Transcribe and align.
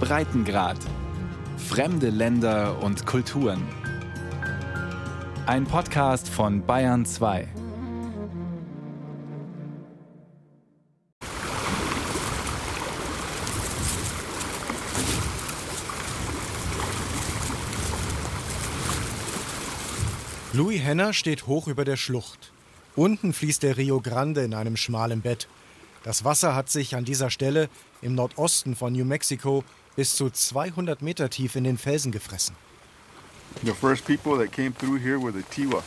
Breitengrad. 0.00 0.78
Fremde 1.56 2.10
Länder 2.10 2.82
und 2.82 3.06
Kulturen. 3.06 3.62
Ein 5.46 5.64
Podcast 5.64 6.28
von 6.28 6.64
Bayern 6.64 7.04
2. 7.04 7.48
Louis 20.52 20.80
Henner 20.80 21.12
steht 21.12 21.46
hoch 21.46 21.68
über 21.68 21.84
der 21.84 21.96
Schlucht. 21.96 22.52
Unten 22.96 23.32
fließt 23.32 23.62
der 23.62 23.76
Rio 23.76 24.00
Grande 24.00 24.42
in 24.42 24.54
einem 24.54 24.76
schmalen 24.76 25.20
Bett. 25.20 25.46
Das 26.08 26.24
Wasser 26.24 26.54
hat 26.54 26.70
sich 26.70 26.96
an 26.96 27.04
dieser 27.04 27.28
Stelle 27.28 27.68
im 28.00 28.14
Nordosten 28.14 28.74
von 28.74 28.94
New 28.94 29.04
Mexico 29.04 29.62
bis 29.94 30.16
zu 30.16 30.30
200 30.30 31.02
Meter 31.02 31.28
tief 31.28 31.54
in 31.54 31.64
den 31.64 31.76
Felsen 31.76 32.12
gefressen. 32.12 32.56
The 33.62 33.72
first 33.72 34.06
people 34.06 34.38
that 34.38 34.50
came 34.50 34.72
through 34.72 34.98
here 34.98 35.20
were 35.20 35.34
the 35.34 35.42
Tiwa, 35.42 35.82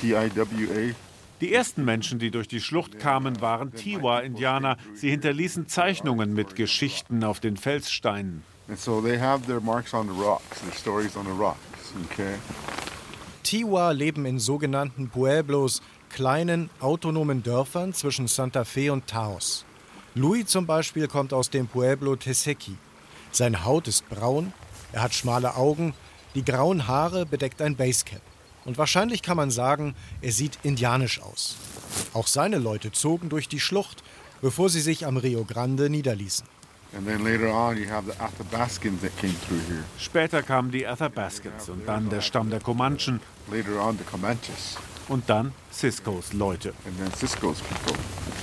T-I-W-A. 0.00 0.94
Die 1.42 1.52
ersten 1.52 1.84
Menschen, 1.84 2.18
die 2.18 2.30
durch 2.30 2.48
die 2.48 2.62
Schlucht 2.62 2.98
kamen, 2.98 3.42
waren 3.42 3.74
Tiwa-Indianer. 3.74 4.78
Sie 4.94 5.10
hinterließen 5.10 5.68
Zeichnungen 5.68 6.32
mit 6.32 6.56
Geschichten 6.56 7.22
auf 7.22 7.38
den 7.38 7.58
Felssteinen. 7.58 8.44
And 8.68 8.80
so 8.80 9.02
they 9.02 9.18
have 9.18 9.44
their 9.46 9.60
marks 9.60 9.92
on 9.92 10.08
the 10.08 10.18
rocks, 10.18 10.62
their 10.62 10.72
stories 10.72 11.14
on 11.14 11.26
the 11.26 11.38
rocks. 11.38 11.58
Okay. 12.10 12.36
Tiwa 13.42 13.90
leben 13.90 14.24
in 14.24 14.38
sogenannten 14.38 15.10
Pueblos, 15.10 15.82
kleinen 16.12 16.70
autonomen 16.78 17.42
Dörfern 17.42 17.94
zwischen 17.94 18.28
Santa 18.28 18.64
Fe 18.64 18.92
und 18.92 19.06
Taos. 19.06 19.64
Louis 20.14 20.46
zum 20.46 20.66
Beispiel 20.66 21.08
kommt 21.08 21.32
aus 21.32 21.50
dem 21.50 21.66
Pueblo 21.66 22.16
Tesequi. 22.16 22.76
Seine 23.32 23.64
Haut 23.64 23.88
ist 23.88 24.08
braun, 24.10 24.52
er 24.92 25.02
hat 25.02 25.14
schmale 25.14 25.56
Augen, 25.56 25.94
die 26.34 26.44
grauen 26.44 26.86
Haare 26.86 27.24
bedeckt 27.24 27.62
ein 27.62 27.76
Basecap. 27.76 28.20
Und 28.64 28.78
wahrscheinlich 28.78 29.22
kann 29.22 29.38
man 29.38 29.50
sagen, 29.50 29.94
er 30.20 30.32
sieht 30.32 30.58
indianisch 30.62 31.20
aus. 31.20 31.56
Auch 32.12 32.26
seine 32.26 32.58
Leute 32.58 32.92
zogen 32.92 33.28
durch 33.28 33.48
die 33.48 33.58
Schlucht, 33.58 34.04
bevor 34.42 34.68
sie 34.68 34.80
sich 34.80 35.06
am 35.06 35.16
Rio 35.16 35.44
Grande 35.44 35.88
niederließen. 35.88 36.46
And 36.94 37.06
then 37.06 37.24
later 37.24 37.50
on, 37.50 37.78
you 37.78 37.88
have 37.88 38.04
the 38.04 38.18
Athabascans 38.20 39.00
that 39.00 39.16
came 39.16 39.34
through 39.48 39.60
here. 39.66 39.82
Später 39.98 40.42
kamen 40.42 40.70
die 40.70 40.86
Athabascans 40.86 41.70
und 41.70 41.88
dann 41.88 42.10
der 42.10 42.20
Stamm 42.20 42.50
der 42.50 42.60
Comanchen 42.60 43.18
Und 45.08 45.28
dann 45.28 45.52
Ciscos 45.72 46.32
Leute. 46.32 46.72
and 46.86 46.96
then 46.98 47.12
Cisco's 47.12 47.60
people. 47.60 47.94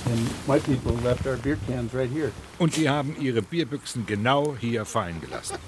And 0.06 0.30
my 0.46 0.58
people 0.58 0.92
left 1.02 1.26
our 1.26 1.36
beer 1.36 1.58
cans 1.66 1.92
right 1.94 2.10
here. 2.10 2.32
Und 2.58 2.74
sie 2.74 2.88
haben 2.88 3.16
ihre 3.20 3.42
Bierbüchsen 3.42 4.06
genau 4.06 4.54
hier 4.58 4.84
fallen 4.84 5.20
gelassen. 5.20 5.56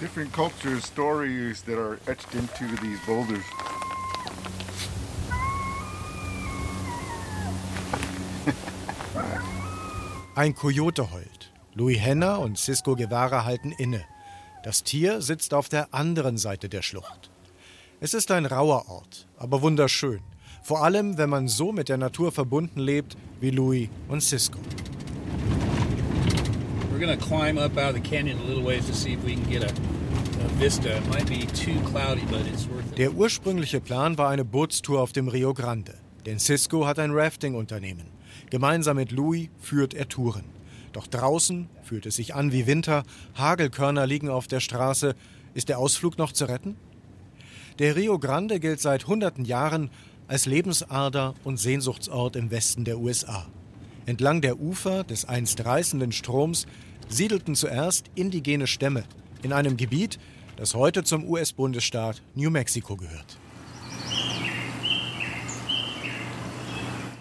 Different 0.00 0.32
cultures, 0.32 0.84
stories 0.84 1.62
that 1.62 1.76
are 1.78 1.98
etched 2.06 2.32
into 2.34 2.66
these 2.80 2.98
boulders. 3.06 3.44
Ein 10.34 10.54
Kojote 10.54 11.10
heult. 11.10 11.52
Louis 11.74 11.98
Henner 11.98 12.40
und 12.40 12.58
Cisco 12.58 12.94
Guevara 12.96 13.44
halten 13.44 13.72
inne. 13.72 14.04
Das 14.64 14.82
Tier 14.82 15.20
sitzt 15.22 15.54
auf 15.54 15.68
der 15.68 15.92
anderen 15.94 16.38
Seite 16.38 16.68
der 16.68 16.82
Schlucht. 16.82 17.30
Es 18.00 18.14
ist 18.14 18.30
ein 18.30 18.46
rauer 18.46 18.88
Ort, 18.88 19.26
aber 19.36 19.60
wunderschön. 19.60 20.20
Vor 20.62 20.84
allem, 20.84 21.18
wenn 21.18 21.28
man 21.28 21.48
so 21.48 21.72
mit 21.72 21.88
der 21.88 21.96
Natur 21.96 22.30
verbunden 22.30 22.78
lebt 22.78 23.16
wie 23.40 23.50
Louis 23.50 23.88
und 24.06 24.20
Cisco. 24.20 24.60
We're 26.92 27.00
gonna 27.00 27.16
climb 27.16 27.58
up 27.58 27.76
out 27.76 27.90
of 27.90 27.94
the 27.94 28.00
canyon 28.00 28.38
a 28.38 28.48
little 28.48 28.64
ways 28.64 28.86
to 28.86 28.92
see 28.92 29.14
if 29.14 29.24
we 29.24 29.34
can 29.34 29.50
get 29.50 29.64
a. 29.64 29.72
Der 32.96 33.12
ursprüngliche 33.12 33.80
Plan 33.80 34.18
war 34.18 34.28
eine 34.28 34.44
Bootstour 34.44 35.00
auf 35.00 35.12
dem 35.12 35.28
Rio 35.28 35.52
Grande. 35.52 35.94
Denn 36.26 36.38
Cisco 36.38 36.86
hat 36.86 36.98
ein 36.98 37.10
Rafting-Unternehmen. 37.12 38.06
Gemeinsam 38.50 38.96
mit 38.96 39.10
Louis 39.10 39.48
führt 39.58 39.94
er 39.94 40.08
Touren. 40.08 40.44
Doch 40.92 41.06
draußen 41.06 41.68
fühlt 41.82 42.06
es 42.06 42.16
sich 42.16 42.34
an 42.34 42.52
wie 42.52 42.66
Winter, 42.66 43.02
Hagelkörner 43.36 44.06
liegen 44.06 44.28
auf 44.28 44.46
der 44.46 44.60
Straße. 44.60 45.14
Ist 45.54 45.68
der 45.68 45.78
Ausflug 45.78 46.18
noch 46.18 46.32
zu 46.32 46.44
retten? 46.44 46.76
Der 47.78 47.94
Rio 47.94 48.18
Grande 48.18 48.58
gilt 48.58 48.80
seit 48.80 49.06
hunderten 49.06 49.44
Jahren 49.44 49.90
als 50.26 50.46
Lebensader 50.46 51.34
und 51.44 51.58
Sehnsuchtsort 51.58 52.34
im 52.34 52.50
Westen 52.50 52.84
der 52.84 52.98
USA. 52.98 53.46
Entlang 54.04 54.40
der 54.40 54.58
Ufer 54.58 55.04
des 55.04 55.26
einst 55.26 55.64
reißenden 55.64 56.10
Stroms 56.10 56.66
siedelten 57.08 57.54
zuerst 57.54 58.06
indigene 58.16 58.66
Stämme 58.66 59.04
in 59.42 59.52
einem 59.52 59.76
Gebiet, 59.76 60.18
das 60.56 60.74
heute 60.74 61.04
zum 61.04 61.24
US-Bundesstaat 61.28 62.20
New 62.34 62.50
Mexico 62.50 62.96
gehört. 62.96 63.38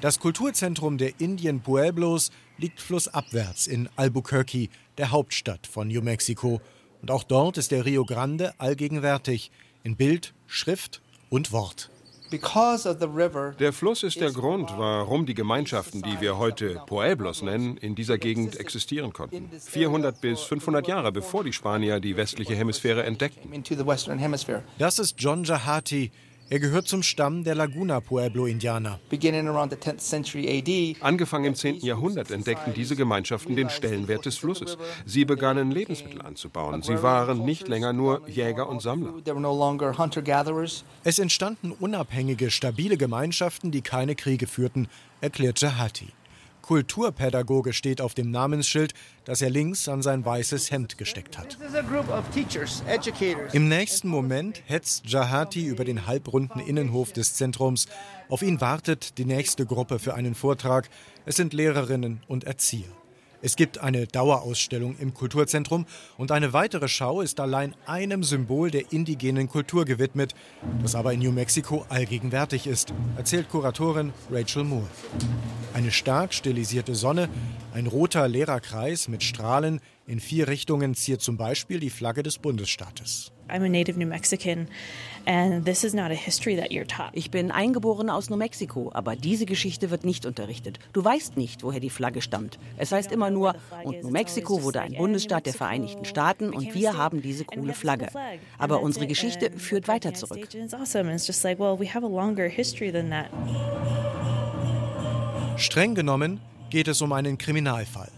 Das 0.01 0.19
Kulturzentrum 0.19 0.97
der 0.97 1.19
Indian 1.19 1.59
Pueblos 1.59 2.31
liegt 2.57 2.81
flussabwärts 2.81 3.67
in 3.67 3.89
Albuquerque, 3.95 4.69
der 4.97 5.11
Hauptstadt 5.11 5.67
von 5.67 5.87
New 5.87 6.01
Mexico. 6.01 6.61
Und 7.03 7.11
auch 7.11 7.23
dort 7.23 7.59
ist 7.59 7.69
der 7.69 7.85
Rio 7.85 8.05
Grande 8.05 8.59
allgegenwärtig 8.59 9.51
in 9.87 9.95
Bild, 9.95 10.33
Schrift 10.47 11.01
und 11.29 11.53
Wort. 11.53 11.89
Der 12.29 13.71
Fluss 13.71 14.03
ist 14.03 14.19
der 14.19 14.31
Grund, 14.31 14.69
warum 14.75 15.25
die 15.25 15.33
Gemeinschaften, 15.33 16.01
die 16.01 16.19
wir 16.19 16.37
heute 16.37 16.81
Pueblos 16.85 17.41
nennen, 17.41 17.77
in 17.77 17.95
dieser 17.95 18.17
Gegend 18.17 18.59
existieren 18.59 19.13
konnten. 19.13 19.49
400 19.57 20.19
bis 20.19 20.41
500 20.41 20.89
Jahre 20.89 21.13
bevor 21.13 21.45
die 21.45 21.53
Spanier 21.53 22.01
die 22.01 22.17
westliche 22.17 22.53
Hemisphäre 22.53 23.03
entdeckten. 23.03 23.63
Das 24.77 24.99
ist 24.99 25.15
John 25.19 25.45
Jahati. 25.45 26.11
Er 26.49 26.59
gehört 26.59 26.87
zum 26.87 27.03
Stamm 27.03 27.43
der 27.43 27.55
Laguna 27.55 27.99
Pueblo-Indianer. 27.99 29.01
beginning 29.09 29.49
around 29.49 29.69
the 29.69 29.77
10th 29.77 29.99
century 29.99 30.47
AD. 30.47 30.95
Angefangen 31.01 31.43
im 31.43 31.55
10. 31.55 31.79
Jahrhundert 31.81 32.31
entdeckten 32.31 32.73
diese 32.73 32.95
Gemeinschaften 32.95 33.57
den 33.57 33.69
Stellenwert 33.69 34.25
des 34.25 34.37
Flusses. 34.37 34.77
Sie 35.05 35.25
begannen 35.25 35.71
Lebensmittel 35.71 36.21
anzubauen. 36.21 36.83
Sie 36.83 37.03
waren 37.03 37.43
nicht 37.43 37.67
länger 37.67 37.91
nur 37.91 38.29
Jäger 38.29 38.69
und 38.69 38.81
Sammler. 38.81 39.21
There 39.25 39.35
were 39.35 39.41
no 39.41 39.53
longer 39.53 39.97
hunter-gatherers. 39.97 40.85
Es 41.03 41.19
entstanden 41.19 41.73
unabhängige, 41.77 42.49
stabile 42.49 42.95
Gemeinschaften, 42.95 43.71
die 43.71 43.81
keine 43.81 44.15
Kriege 44.15 44.47
führten, 44.47 44.87
erklärt 45.19 45.59
Jahati. 45.59 46.07
Kulturpädagoge 46.67 47.71
steht 47.71 48.01
auf 48.01 48.13
dem 48.13 48.29
Namensschild, 48.29 48.93
das 49.23 49.41
er 49.41 49.49
links 49.49 49.87
an 49.87 50.01
sein 50.01 50.25
weißes 50.25 50.69
Hemd 50.69 50.97
gesteckt 50.97 51.37
hat. 51.37 51.57
Teachers. 52.33 52.83
Im 53.53 53.69
nächsten 53.69 54.09
Moment 54.09 54.61
hetzt 54.65 55.07
Jahati 55.07 55.65
über 55.65 55.85
den 55.85 56.07
halbrunden 56.07 56.59
Innenhof 56.59 57.13
des 57.13 57.35
Zentrums. 57.35 57.87
Auf 58.27 58.41
ihn 58.41 58.59
wartet 58.59 59.17
die 59.17 59.23
nächste 59.23 59.65
Gruppe 59.65 59.97
für 59.97 60.13
einen 60.13 60.35
Vortrag. 60.35 60.89
Es 61.25 61.37
sind 61.37 61.53
Lehrerinnen 61.53 62.21
und 62.27 62.43
Erzieher. 62.43 62.96
Es 63.41 63.55
gibt 63.55 63.77
eine 63.77 64.07
Dauerausstellung 64.07 64.97
im 64.97 65.13
Kulturzentrum 65.13 65.85
und 66.17 66.31
eine 66.31 66.53
weitere 66.53 66.87
Schau 66.87 67.21
ist 67.21 67.39
allein 67.39 67.75
einem 67.85 68.23
Symbol 68.23 68.71
der 68.71 68.91
indigenen 68.91 69.47
Kultur 69.47 69.85
gewidmet, 69.85 70.33
das 70.81 70.95
aber 70.95 71.13
in 71.13 71.19
New 71.19 71.31
Mexico 71.31 71.85
allgegenwärtig 71.89 72.65
ist, 72.65 72.93
erzählt 73.15 73.49
Kuratorin 73.49 74.11
Rachel 74.31 74.63
Moore. 74.63 74.87
Eine 75.73 75.91
stark 75.91 76.33
stilisierte 76.33 76.95
Sonne, 76.95 77.29
ein 77.73 77.85
roter 77.85 78.27
leerer 78.27 78.59
Kreis 78.59 79.07
mit 79.07 79.21
Strahlen 79.21 79.81
in 80.07 80.19
vier 80.19 80.47
Richtungen 80.47 80.95
ziert 80.95 81.21
zum 81.21 81.37
Beispiel 81.37 81.79
die 81.79 81.91
Flagge 81.91 82.23
des 82.23 82.39
Bundesstaates. 82.39 83.31
Ich 87.13 87.31
bin 87.31 87.51
eingeboren 87.51 88.09
aus 88.09 88.29
New 88.29 88.37
Mexico, 88.37 88.91
aber 88.93 89.15
diese 89.15 89.45
Geschichte 89.45 89.89
wird 89.89 90.05
nicht 90.05 90.25
unterrichtet. 90.25 90.79
Du 90.93 91.03
weißt 91.03 91.37
nicht, 91.37 91.63
woher 91.63 91.79
die 91.79 91.89
Flagge 91.89 92.21
stammt. 92.21 92.59
Es 92.77 92.91
heißt 92.91 93.11
immer 93.11 93.29
nur, 93.29 93.55
und 93.83 94.03
New 94.03 94.09
Mexico 94.09 94.63
wurde 94.63 94.81
ein 94.81 94.93
Bundesstaat 94.93 95.45
der 95.45 95.53
Vereinigten 95.53 96.05
Staaten 96.05 96.49
und 96.53 96.73
wir 96.73 96.97
haben 96.97 97.21
diese 97.21 97.45
coole 97.45 97.73
Flagge. 97.73 98.07
Aber 98.57 98.81
unsere 98.81 99.07
Geschichte 99.07 99.51
führt 99.51 99.87
weiter 99.87 100.13
zurück. 100.13 100.53
It's 100.53 100.73
awesome. 100.73 101.13
It's 101.13 101.27
just 101.27 101.43
like, 101.43 101.59
well, 101.59 101.77
we 101.79 101.93
have 101.93 102.05
a 102.05 102.09
longer 102.09 102.47
history 102.47 102.91
than 102.91 103.09
that. 103.09 103.27
Streng 105.57 105.95
genommen 105.95 106.39
geht 106.69 106.87
es 106.87 107.01
um 107.01 107.11
einen 107.11 107.37
Kriminalfall. 107.37 108.11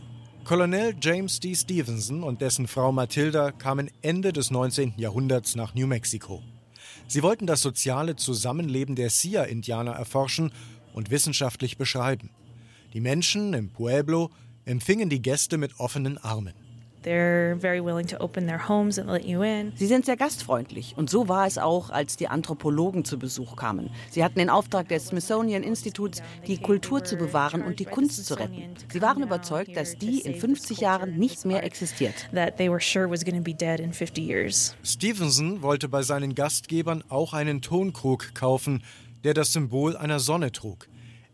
Colonel 0.50 0.96
James 1.00 1.40
D. 1.40 1.54
Stevenson 1.54 2.24
und 2.24 2.42
dessen 2.42 2.66
Frau 2.66 2.92
Matilda 2.92 3.52
kamen 3.52 3.92
Ende 4.02 4.34
des 4.34 4.50
19. 4.50 4.96
Jahrhunderts 4.98 5.56
nach 5.56 5.76
New 5.76 5.86
Mexico. 5.86 6.42
Sie 7.08 7.22
wollten 7.22 7.46
das 7.46 7.62
soziale 7.62 8.16
Zusammenleben 8.16 8.96
der 8.96 9.12
Sia-Indianer 9.12 9.92
erforschen 9.92 10.52
und 10.92 11.12
wissenschaftlich 11.12 11.78
beschreiben. 11.78 12.32
Die 12.96 13.00
Menschen 13.00 13.54
im 13.54 13.70
Pueblo 13.70 14.32
empfingen 14.66 15.12
die 15.12 15.22
Gäste 15.22 15.60
mit 15.60 15.80
offenen 15.80 16.18
Armen. 16.18 16.56
Sie 19.76 19.88
sind 19.88 20.06
sehr 20.06 20.18
gastfreundlich 20.18 20.96
und 20.98 21.10
so 21.10 21.30
war 21.30 21.48
es 21.48 21.58
auch, 21.58 21.90
als 21.90 22.18
die 22.18 22.28
Anthropologen 22.28 23.06
zu 23.06 23.18
Besuch 23.18 23.56
kamen. 23.56 23.90
Sie 24.10 24.24
hatten 24.24 24.40
den 24.40 24.50
Auftrag 24.50 24.90
des 24.90 25.08
Smithsonian 25.08 25.64
Instituts, 25.64 26.22
die 26.46 26.58
Kultur 26.58 27.04
zu 27.04 27.16
bewahren 27.16 27.62
und 27.62 27.80
die 27.80 27.86
Kunst 27.86 28.26
zu 28.26 28.34
retten. 28.34 28.76
Sie 28.92 29.02
waren 29.02 29.24
überzeugt, 29.24 29.78
dass 29.78 29.98
die 29.98 30.20
in 30.20 30.36
50 30.36 30.80
Jahren 30.80 31.18
nicht 31.18 31.46
mehr 31.46 31.64
existiert. 31.64 32.30
Stevenson 34.84 35.62
wollte 35.62 35.88
bei 35.88 36.02
seinen 36.02 36.36
Gastgebern 36.36 37.04
auch 37.08 37.34
einen 37.34 37.62
Tonkrug 37.62 38.34
kaufen, 38.36 38.84
der 39.24 39.34
das 39.34 39.54
Symbol 39.54 39.96
einer 39.96 40.20
Sonne 40.20 40.52
trug. 40.52 40.88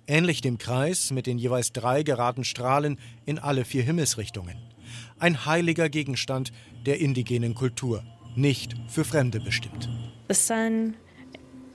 Ähnlich 0.08 0.42
dem 0.42 0.60
Kreis 0.60 1.10
mit 1.12 1.26
den 1.26 1.40
jeweils 1.40 1.72
drei 1.72 2.04
geraden 2.04 2.44
Strahlen 2.44 3.00
in 3.26 3.40
alle 3.40 3.66
vier 3.66 3.82
Himmelsrichtungen 3.82 4.75
ein 5.20 5.46
heiliger 5.46 5.90
Gegenstand 5.90 6.52
der 6.86 7.00
indigenen 7.00 7.56
Kultur, 7.56 8.04
nicht 8.36 8.76
für 8.88 9.04
Fremde 9.04 9.40
bestimmt. 9.40 9.90
The 10.28 10.36
sun 10.36 10.96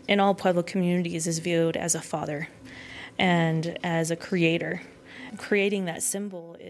in 0.07 0.21
all 0.21 0.35
Pueblo 0.35 0.63
communities 0.63 1.27
is 1.27 1.41
viewed 1.41 1.77
as 1.77 1.95
a 1.95 2.01
father 2.01 2.49
and 3.19 3.75
as 3.83 4.11
a 4.11 4.17
creator. 4.17 4.81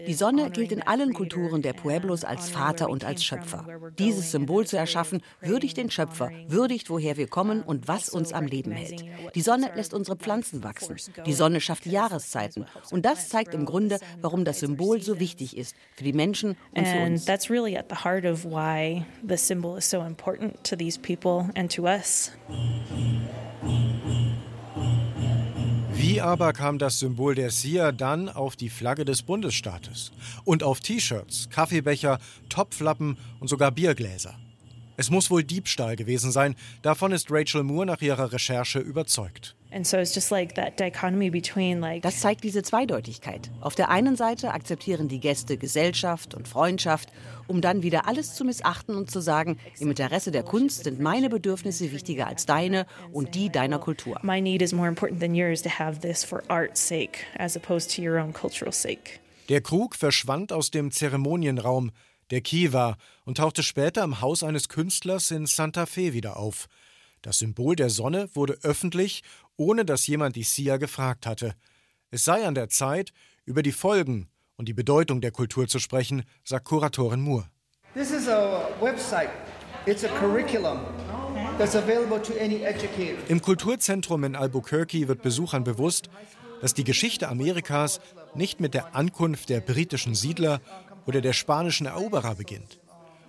Die 0.07 0.13
Sonne 0.13 0.49
gilt 0.51 0.71
in 0.71 0.81
allen 0.81 1.13
Kulturen 1.13 1.61
der 1.61 1.73
Pueblos 1.73 2.23
als 2.23 2.49
Vater 2.49 2.89
und 2.89 3.03
als 3.03 3.23
Schöpfer. 3.23 3.65
Dieses 3.97 4.31
Symbol 4.31 4.65
zu 4.65 4.77
erschaffen, 4.77 5.21
würdigt 5.41 5.77
den 5.77 5.91
Schöpfer, 5.91 6.31
würdigt, 6.47 6.89
woher 6.89 7.17
wir 7.17 7.27
kommen 7.27 7.61
und 7.61 7.87
was 7.87 8.09
uns 8.09 8.33
am 8.33 8.45
Leben 8.45 8.71
hält. 8.71 9.03
Die 9.35 9.41
Sonne 9.41 9.71
lässt 9.75 9.93
unsere 9.93 10.17
Pflanzen 10.17 10.63
wachsen. 10.63 10.95
Die 11.25 11.33
Sonne 11.33 11.61
schafft 11.61 11.85
die 11.85 11.91
Jahreszeiten. 11.91 12.65
Und 12.91 13.05
das 13.05 13.29
zeigt 13.29 13.53
im 13.53 13.65
Grunde, 13.65 13.99
warum 14.21 14.45
das 14.45 14.59
Symbol 14.59 15.01
so 15.01 15.19
wichtig 15.19 15.57
ist 15.57 15.75
für 15.95 16.03
die 16.03 16.13
Menschen 16.13 16.55
und 16.75 16.87
für 16.87 16.99
uns. 16.99 17.25
the 17.25 17.95
heart 17.95 18.25
of 18.25 18.45
why 18.45 19.05
the 19.23 19.37
symbol 19.37 19.75
is 19.75 19.85
so 19.85 20.01
important 20.01 20.63
to 20.63 20.75
these 20.75 20.97
people 20.97 21.49
and 21.55 21.69
to 21.69 21.87
us. 21.87 22.31
Wie 26.01 26.19
aber 26.19 26.51
kam 26.51 26.79
das 26.79 26.97
Symbol 26.97 27.35
der 27.35 27.51
SIA 27.51 27.91
dann 27.91 28.27
auf 28.27 28.55
die 28.55 28.71
Flagge 28.71 29.05
des 29.05 29.21
Bundesstaates? 29.21 30.11
Und 30.45 30.63
auf 30.63 30.79
T-Shirts, 30.79 31.51
Kaffeebecher, 31.51 32.17
Topflappen 32.49 33.19
und 33.39 33.49
sogar 33.49 33.69
Biergläser? 33.69 34.33
Es 35.01 35.09
muss 35.09 35.31
wohl 35.31 35.43
Diebstahl 35.43 35.95
gewesen 35.95 36.31
sein, 36.31 36.55
davon 36.83 37.11
ist 37.11 37.31
Rachel 37.31 37.63
Moore 37.63 37.87
nach 37.87 38.01
ihrer 38.03 38.31
Recherche 38.31 38.77
überzeugt. 38.77 39.55
Das 39.71 39.89
zeigt 42.19 42.43
diese 42.43 42.61
Zweideutigkeit. 42.61 43.49
Auf 43.61 43.73
der 43.73 43.89
einen 43.89 44.15
Seite 44.15 44.51
akzeptieren 44.51 45.07
die 45.07 45.19
Gäste 45.19 45.57
Gesellschaft 45.57 46.35
und 46.35 46.47
Freundschaft, 46.47 47.09
um 47.47 47.61
dann 47.61 47.81
wieder 47.81 48.07
alles 48.07 48.35
zu 48.35 48.45
missachten 48.45 48.95
und 48.95 49.09
zu 49.09 49.21
sagen, 49.21 49.57
im 49.79 49.89
Interesse 49.89 50.29
der 50.29 50.43
Kunst 50.43 50.83
sind 50.83 50.99
meine 50.99 51.29
Bedürfnisse 51.29 51.91
wichtiger 51.91 52.27
als 52.27 52.45
deine 52.45 52.85
und 53.11 53.33
die 53.33 53.49
deiner 53.49 53.79
Kultur. 53.79 54.19
My 54.21 54.39
need 54.39 54.61
is 54.61 54.71
more 54.71 54.87
important 54.87 55.19
than 55.19 55.33
yours 55.33 55.63
to 55.63 55.69
have 55.79 56.01
this 56.01 56.23
for 56.23 56.43
art's 56.47 56.87
sake 56.87 57.25
as 57.39 57.57
opposed 57.57 57.95
to 57.95 58.03
your 58.03 58.19
own 58.19 58.33
cultural 58.33 58.71
sake. 58.71 59.19
Der 59.49 59.61
Krug 59.61 59.95
verschwand 59.95 60.53
aus 60.53 60.69
dem 60.69 60.91
Zeremonienraum, 60.91 61.91
der 62.31 62.41
Kiva, 62.41 62.97
und 63.25 63.37
tauchte 63.37 63.61
später 63.61 64.03
im 64.03 64.21
Haus 64.21 64.41
eines 64.43 64.69
Künstlers 64.69 65.31
in 65.31 65.45
Santa 65.45 65.85
Fe 65.85 66.13
wieder 66.13 66.37
auf. 66.37 66.67
Das 67.21 67.39
Symbol 67.39 67.75
der 67.75 67.89
Sonne 67.89 68.29
wurde 68.33 68.57
öffentlich, 68.63 69.21
ohne 69.55 69.85
dass 69.85 70.07
jemand 70.07 70.35
die 70.35 70.43
Sia 70.43 70.77
gefragt 70.77 71.27
hatte. 71.27 71.53
Es 72.09 72.23
sei 72.23 72.47
an 72.47 72.55
der 72.55 72.69
Zeit, 72.69 73.13
über 73.45 73.61
die 73.61 73.71
Folgen 73.71 74.27
und 74.55 74.67
die 74.67 74.73
Bedeutung 74.73 75.21
der 75.21 75.31
Kultur 75.31 75.67
zu 75.67 75.79
sprechen, 75.79 76.23
sagt 76.43 76.65
Kuratorin 76.65 77.21
Moore. 77.21 77.47
This 77.93 78.11
is 78.11 78.27
a 78.27 78.69
website. 78.79 79.29
It's 79.85 80.03
a 80.03 80.07
curriculum 80.07 80.79
that's 81.57 81.75
available 81.75 82.21
to 82.21 82.33
any 82.39 82.63
educator. 82.63 83.17
Im 83.27 83.41
Kulturzentrum 83.41 84.23
in 84.23 84.35
Albuquerque 84.35 85.07
wird 85.07 85.21
Besuchern 85.21 85.63
bewusst, 85.63 86.09
dass 86.61 86.73
die 86.73 86.83
Geschichte 86.83 87.27
Amerikas 87.27 87.99
nicht 88.35 88.59
mit 88.59 88.73
der 88.73 88.95
Ankunft 88.95 89.49
der 89.49 89.59
britischen 89.59 90.15
Siedler 90.15 90.61
oder 91.05 91.21
der 91.21 91.33
spanischen 91.33 91.87
Eroberer 91.87 92.35
beginnt. 92.35 92.79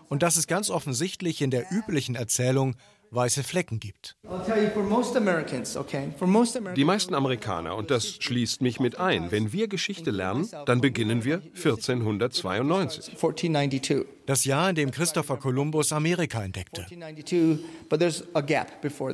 Und 0.09 0.23
dass 0.23 0.37
es 0.37 0.47
ganz 0.47 0.71
offensichtlich 0.71 1.41
in 1.41 1.51
der 1.51 1.73
üblichen 1.73 2.15
Erzählung 2.15 2.77
weiße 3.13 3.43
Flecken 3.43 3.79
gibt. 3.79 4.17
Die 6.75 6.85
meisten 6.85 7.15
Amerikaner, 7.15 7.77
und 7.77 7.91
das 7.91 8.17
schließt 8.21 8.63
mich 8.63 8.81
mit 8.81 8.99
ein, 8.99 9.31
wenn 9.31 9.53
wir 9.53 9.69
Geschichte 9.69 10.11
lernen, 10.11 10.49
dann 10.67 10.81
beginnen 10.81 11.25
wir 11.25 11.43
1492. 11.55 13.15
Das 14.27 14.45
Jahr, 14.45 14.71
in 14.71 14.77
dem 14.77 14.91
Christopher 14.91 15.37
Columbus 15.37 15.93
Amerika 15.93 16.45
entdeckte. 16.45 16.87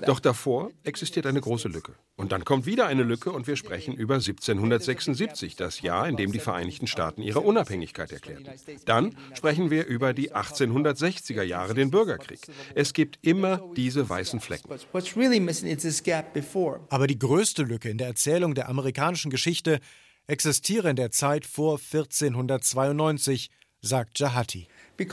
Doch 0.07 0.21
davor 0.21 0.71
existiert 0.85 1.27
eine 1.27 1.41
große 1.41 1.69
Lücke. 1.69 1.95
Und 2.17 2.33
dann 2.33 2.45
kommt 2.45 2.67
wieder 2.67 2.87
eine 2.87 3.05
Lücke 3.05 3.31
und 3.31 3.47
wir 3.47 3.57
sprechen 3.57 3.95
über 3.95 4.15
1776, 4.15 5.57
das 5.57 5.83
Jahr, 5.83 6.09
in 6.09 6.17
dem 6.17 6.33
die 6.33 6.41
Vereinigten 6.41 6.87
Staaten 6.87 7.23
ihre 7.23 7.41
Unabhängigkeit 7.41 8.13
erklärten. 8.13 8.49
Dann 8.87 9.17
sprechen 9.35 9.71
wir 9.71 9.87
über 9.87 10.13
die 10.13 10.33
1860er 10.33 11.43
Jahre, 11.43 11.75
den 11.75 11.91
Bürgerkrieg. 11.91 12.41
Es 12.75 12.93
gibt 12.93 13.19
immer 13.23 13.63
diese 13.77 14.09
weißen 14.09 14.41
Flecken. 14.41 14.69
Aber 16.89 17.07
die 17.07 17.19
größte 17.19 17.63
Lücke 17.63 17.89
in 17.89 17.99
der 17.99 18.09
Erzählung 18.09 18.55
der 18.55 18.69
amerikanischen 18.69 19.31
Geschichte 19.31 19.79
existiere 20.27 20.91
in 20.91 20.97
der 20.97 21.11
Zeit 21.11 21.47
vor 21.47 21.79
1492, 21.79 23.51
sagt 23.81 24.19
Jahati. 24.19 24.67
Denn 24.99 25.09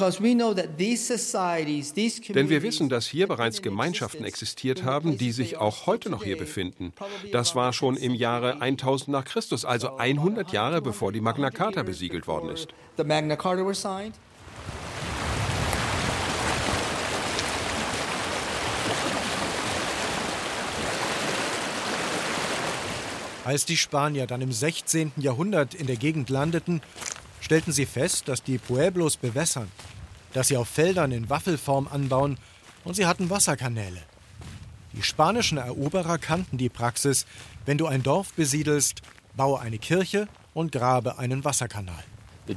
wir 2.50 2.64
wissen, 2.64 2.90
dass 2.90 3.06
hier 3.06 3.28
bereits 3.28 3.62
Gemeinschaften 3.62 4.26
existiert 4.26 4.84
haben, 4.84 5.20
die 5.20 5.32
sich 5.32 5.58
auch 5.58 5.86
heute 5.86 6.10
noch 6.10 6.24
hier 6.24 6.38
befinden. 6.38 6.92
Das 7.32 7.56
war 7.56 7.72
schon 7.72 7.96
im 7.96 8.16
Jahre 8.16 8.62
1000 8.62 9.10
nach 9.10 9.26
Christus, 9.26 9.64
also 9.64 9.98
100 9.98 10.52
Jahre 10.52 10.82
bevor 10.82 11.12
die 11.12 11.22
Magna 11.22 11.52
Carta 11.52 11.84
besiegelt 11.84 12.26
worden 12.26 12.50
ist. 12.50 12.70
Als 23.44 23.66
die 23.66 23.78
Spanier 23.78 24.26
dann 24.26 24.42
im 24.42 24.52
16. 24.52 25.12
Jahrhundert 25.18 25.76
in 25.76 25.86
der 25.86 25.98
Gegend 25.98 26.32
landeten, 26.32 26.82
stellten 27.46 27.72
sie 27.72 27.86
fest, 27.86 28.28
dass 28.28 28.42
die 28.42 28.58
Pueblos 28.58 29.18
bewässern, 29.18 29.72
dass 30.34 30.48
sie 30.48 30.58
auf 30.58 30.68
Feldern 30.68 31.12
in 31.12 31.30
Waffelform 31.30 31.88
anbauen 31.88 32.40
und 32.84 32.96
sie 32.96 33.06
hatten 33.06 33.30
Wasserkanäle. 33.30 34.02
Die 34.94 35.04
spanischen 35.04 35.60
Eroberer 35.60 36.18
kannten 36.18 36.58
die 36.58 36.70
Praxis, 36.70 37.28
wenn 37.68 37.78
du 37.78 37.86
ein 37.86 38.02
Dorf 38.02 38.34
besiedelst, 38.34 39.04
baue 39.38 39.60
eine 39.60 39.78
Kirche 39.78 40.28
und 40.56 40.72
grabe 40.72 41.20
einen 41.20 41.46
Wasserkanal. 41.46 42.04
Die 42.48 42.56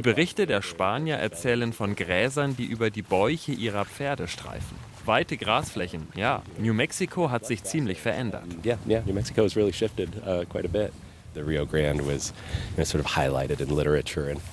Berichte 0.00 0.46
der 0.46 0.62
Spanier 0.62 1.16
erzählen 1.16 1.72
von 1.72 1.94
Gräsern, 1.94 2.56
die 2.56 2.64
über 2.64 2.90
die 2.90 3.02
Bäuche 3.02 3.52
ihrer 3.52 3.84
Pferde 3.84 4.26
streifen. 4.26 4.76
Weite 5.04 5.36
Grasflächen, 5.36 6.08
ja. 6.16 6.42
New 6.58 6.74
Mexico 6.74 7.30
hat 7.30 7.46
sich 7.46 7.62
ziemlich 7.62 8.00
verändert. 8.00 8.44
Yeah, 8.64 8.78
yeah, 8.88 9.02
New 9.06 9.14
Mexico 9.14 9.44
has 9.44 9.56
really 9.56 9.72
shifted 9.72 10.10
uh, 10.26 10.44
quite 10.48 10.64
a 10.64 10.68
bit. 10.68 10.92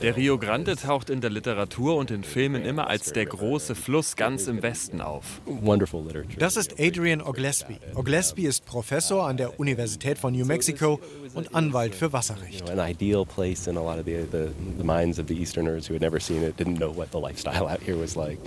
Der 0.01 0.15
Rio 0.15 0.38
Grande 0.38 0.75
taucht 0.75 1.09
in 1.09 1.21
der 1.21 1.29
Literatur 1.29 1.95
und 1.95 2.12
in 2.12 2.24
Filmen 2.24 2.63
immer 2.63 2.88
als 2.88 3.12
der 3.12 3.25
große 3.25 3.75
Fluss 3.75 4.15
ganz 4.15 4.48
im 4.48 4.62
Westen 4.62 5.01
auf. 5.01 5.41
Das 6.38 6.55
ist 6.55 6.79
Adrian 6.79 7.21
Oglesby. 7.21 7.77
Oglesby 7.95 8.45
ist 8.45 8.65
Professor 8.65 9.27
an 9.27 9.38
der 9.38 9.59
Universität 9.59 10.17
von 10.17 10.33
New 10.33 10.45
Mexico 10.45 11.00
und 11.33 11.53
Anwalt 11.53 11.95
für 11.95 12.13
Wasserrecht. 12.13 12.69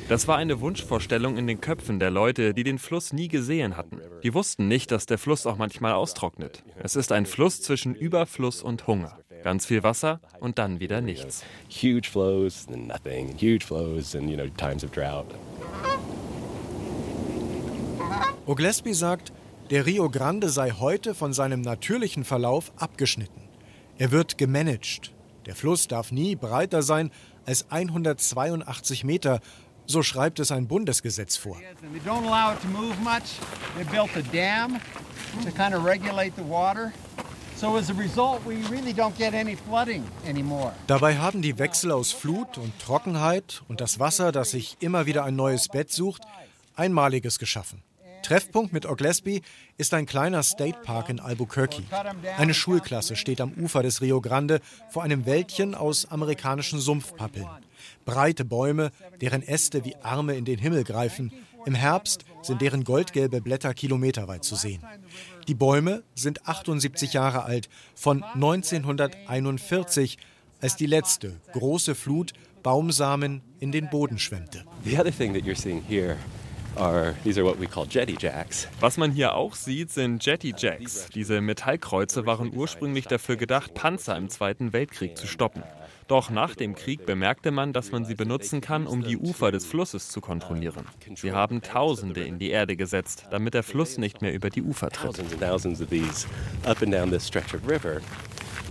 Das 0.08 0.26
war 0.26 0.36
eine 0.36 0.60
Wunschvorstellung 0.60 1.36
in 1.36 1.46
den 1.46 1.60
Köpfen 1.60 1.98
der 2.00 2.10
Leute, 2.10 2.54
die 2.54 2.64
den 2.64 2.78
Fluss 2.78 3.12
nie 3.12 3.28
gesehen 3.28 3.76
hatten. 3.76 4.00
Die 4.22 4.34
wussten 4.34 4.68
nicht, 4.68 4.90
dass 4.90 5.06
der 5.06 5.18
Fluss 5.18 5.46
auch 5.46 5.56
manchmal 5.56 5.92
austrocknet. 5.92 6.62
Es 6.82 6.96
ist 6.96 7.12
ein 7.12 7.26
Fluss 7.26 7.60
zwischen 7.60 7.94
über 7.94 8.21
Überfluss 8.22 8.62
und 8.62 8.86
Hunger. 8.86 9.18
Ganz 9.42 9.66
viel 9.66 9.82
Wasser 9.82 10.20
und 10.38 10.58
dann 10.60 10.78
wieder 10.78 11.00
nichts. 11.00 11.42
Huge 11.68 12.08
flows 12.08 12.68
and 12.68 12.86
nothing, 12.86 13.36
huge 13.36 13.64
flows 13.64 14.14
and 14.14 14.30
you 14.30 14.36
know 14.36 14.46
times 14.56 14.84
of 14.84 14.92
drought. 14.92 15.26
Oglesby 18.46 18.94
sagt, 18.94 19.32
der 19.70 19.86
Rio 19.86 20.08
Grande 20.08 20.50
sei 20.50 20.70
heute 20.70 21.16
von 21.16 21.32
seinem 21.32 21.62
natürlichen 21.62 22.22
Verlauf 22.22 22.72
abgeschnitten. 22.76 23.42
Er 23.98 24.12
wird 24.12 24.38
gemanagt. 24.38 25.12
Der 25.46 25.56
Fluss 25.56 25.88
darf 25.88 26.12
nie 26.12 26.36
breiter 26.36 26.82
sein 26.82 27.10
als 27.44 27.68
182 27.72 29.02
Meter, 29.02 29.40
so 29.86 30.04
schreibt 30.04 30.38
es 30.38 30.52
ein 30.52 30.68
Bundesgesetz 30.68 31.36
vor. 31.36 31.56
They 31.56 32.00
don't 32.08 32.24
allow 32.24 32.52
it 32.52 32.62
to 32.62 32.68
move 32.68 32.94
much. 33.02 33.40
They 33.76 33.84
built 33.84 34.10
a 34.16 34.22
dam 34.32 34.78
to 35.44 35.50
kind 35.50 35.74
of 35.74 35.84
regulate 35.84 36.34
the 36.36 36.48
water. 36.48 36.92
Dabei 40.88 41.18
haben 41.18 41.42
die 41.42 41.60
Wechsel 41.60 41.92
aus 41.92 42.10
Flut 42.10 42.58
und 42.58 42.76
Trockenheit 42.80 43.62
und 43.68 43.80
das 43.80 44.00
Wasser, 44.00 44.32
das 44.32 44.50
sich 44.50 44.78
immer 44.80 45.06
wieder 45.06 45.22
ein 45.22 45.36
neues 45.36 45.68
Bett 45.68 45.92
sucht, 45.92 46.22
Einmaliges 46.74 47.38
geschaffen. 47.38 47.84
Treffpunkt 48.24 48.72
mit 48.72 48.84
Oglesby 48.84 49.42
ist 49.78 49.94
ein 49.94 50.06
kleiner 50.06 50.42
State 50.42 50.78
Park 50.82 51.08
in 51.08 51.20
Albuquerque. 51.20 51.84
Eine 52.36 52.52
Schulklasse 52.52 53.14
steht 53.14 53.40
am 53.40 53.52
Ufer 53.52 53.84
des 53.84 54.00
Rio 54.00 54.20
Grande 54.20 54.60
vor 54.90 55.04
einem 55.04 55.24
Wäldchen 55.24 55.76
aus 55.76 56.10
amerikanischen 56.10 56.80
Sumpfpappeln. 56.80 57.46
Breite 58.04 58.44
Bäume, 58.44 58.90
deren 59.20 59.42
Äste 59.42 59.84
wie 59.84 59.94
Arme 60.02 60.34
in 60.34 60.44
den 60.44 60.58
Himmel 60.58 60.82
greifen. 60.82 61.32
Im 61.64 61.74
Herbst 61.76 62.24
sind 62.42 62.60
deren 62.60 62.82
goldgelbe 62.82 63.40
Blätter 63.40 63.72
kilometerweit 63.72 64.42
zu 64.42 64.56
sehen. 64.56 64.82
Die 65.48 65.54
Bäume 65.54 66.02
sind 66.14 66.46
78 66.46 67.12
Jahre 67.12 67.44
alt, 67.44 67.68
von 67.94 68.22
1941, 68.22 70.18
als 70.60 70.76
die 70.76 70.86
letzte 70.86 71.40
große 71.52 71.94
Flut 71.94 72.32
Baumsamen 72.62 73.42
in 73.58 73.72
den 73.72 73.90
Boden 73.90 74.18
schwemmte. 74.18 74.64
The 74.84 74.98
other 74.98 75.10
thing 75.10 75.34
that 75.34 75.42
you're 75.42 75.60
seeing 75.60 75.82
here 75.82 76.16
are 76.76 77.14
these 77.24 77.40
are 77.40 77.46
what 77.46 77.60
we 77.60 77.66
call 77.66 77.86
jetty 77.88 78.16
jacks. 78.18 78.68
Was 78.80 78.96
man 78.96 79.10
hier 79.10 79.34
auch 79.34 79.54
sieht, 79.56 79.90
sind 79.90 80.24
Jetty 80.24 80.54
Jacks. 80.56 81.08
Diese 81.14 81.40
Metallkreuze 81.40 82.24
waren 82.24 82.54
ursprünglich 82.54 83.06
dafür 83.06 83.36
gedacht, 83.36 83.74
Panzer 83.74 84.16
im 84.16 84.28
Zweiten 84.28 84.72
Weltkrieg 84.72 85.16
zu 85.16 85.26
stoppen. 85.26 85.62
Doch 86.08 86.30
nach 86.30 86.54
dem 86.54 86.74
Krieg 86.74 87.06
bemerkte 87.06 87.50
man, 87.50 87.72
dass 87.72 87.92
man 87.92 88.04
sie 88.04 88.14
benutzen 88.14 88.60
kann, 88.60 88.86
um 88.86 89.02
die 89.02 89.16
Ufer 89.16 89.52
des 89.52 89.66
Flusses 89.66 90.08
zu 90.08 90.20
kontrollieren. 90.20 90.86
Sie 91.14 91.32
haben 91.32 91.62
Tausende 91.62 92.22
in 92.24 92.38
die 92.38 92.50
Erde 92.50 92.76
gesetzt, 92.76 93.26
damit 93.30 93.54
der 93.54 93.62
Fluss 93.62 93.98
nicht 93.98 94.22
mehr 94.22 94.34
über 94.34 94.50
die 94.50 94.62
Ufer 94.62 94.90
tritt. 94.90 95.22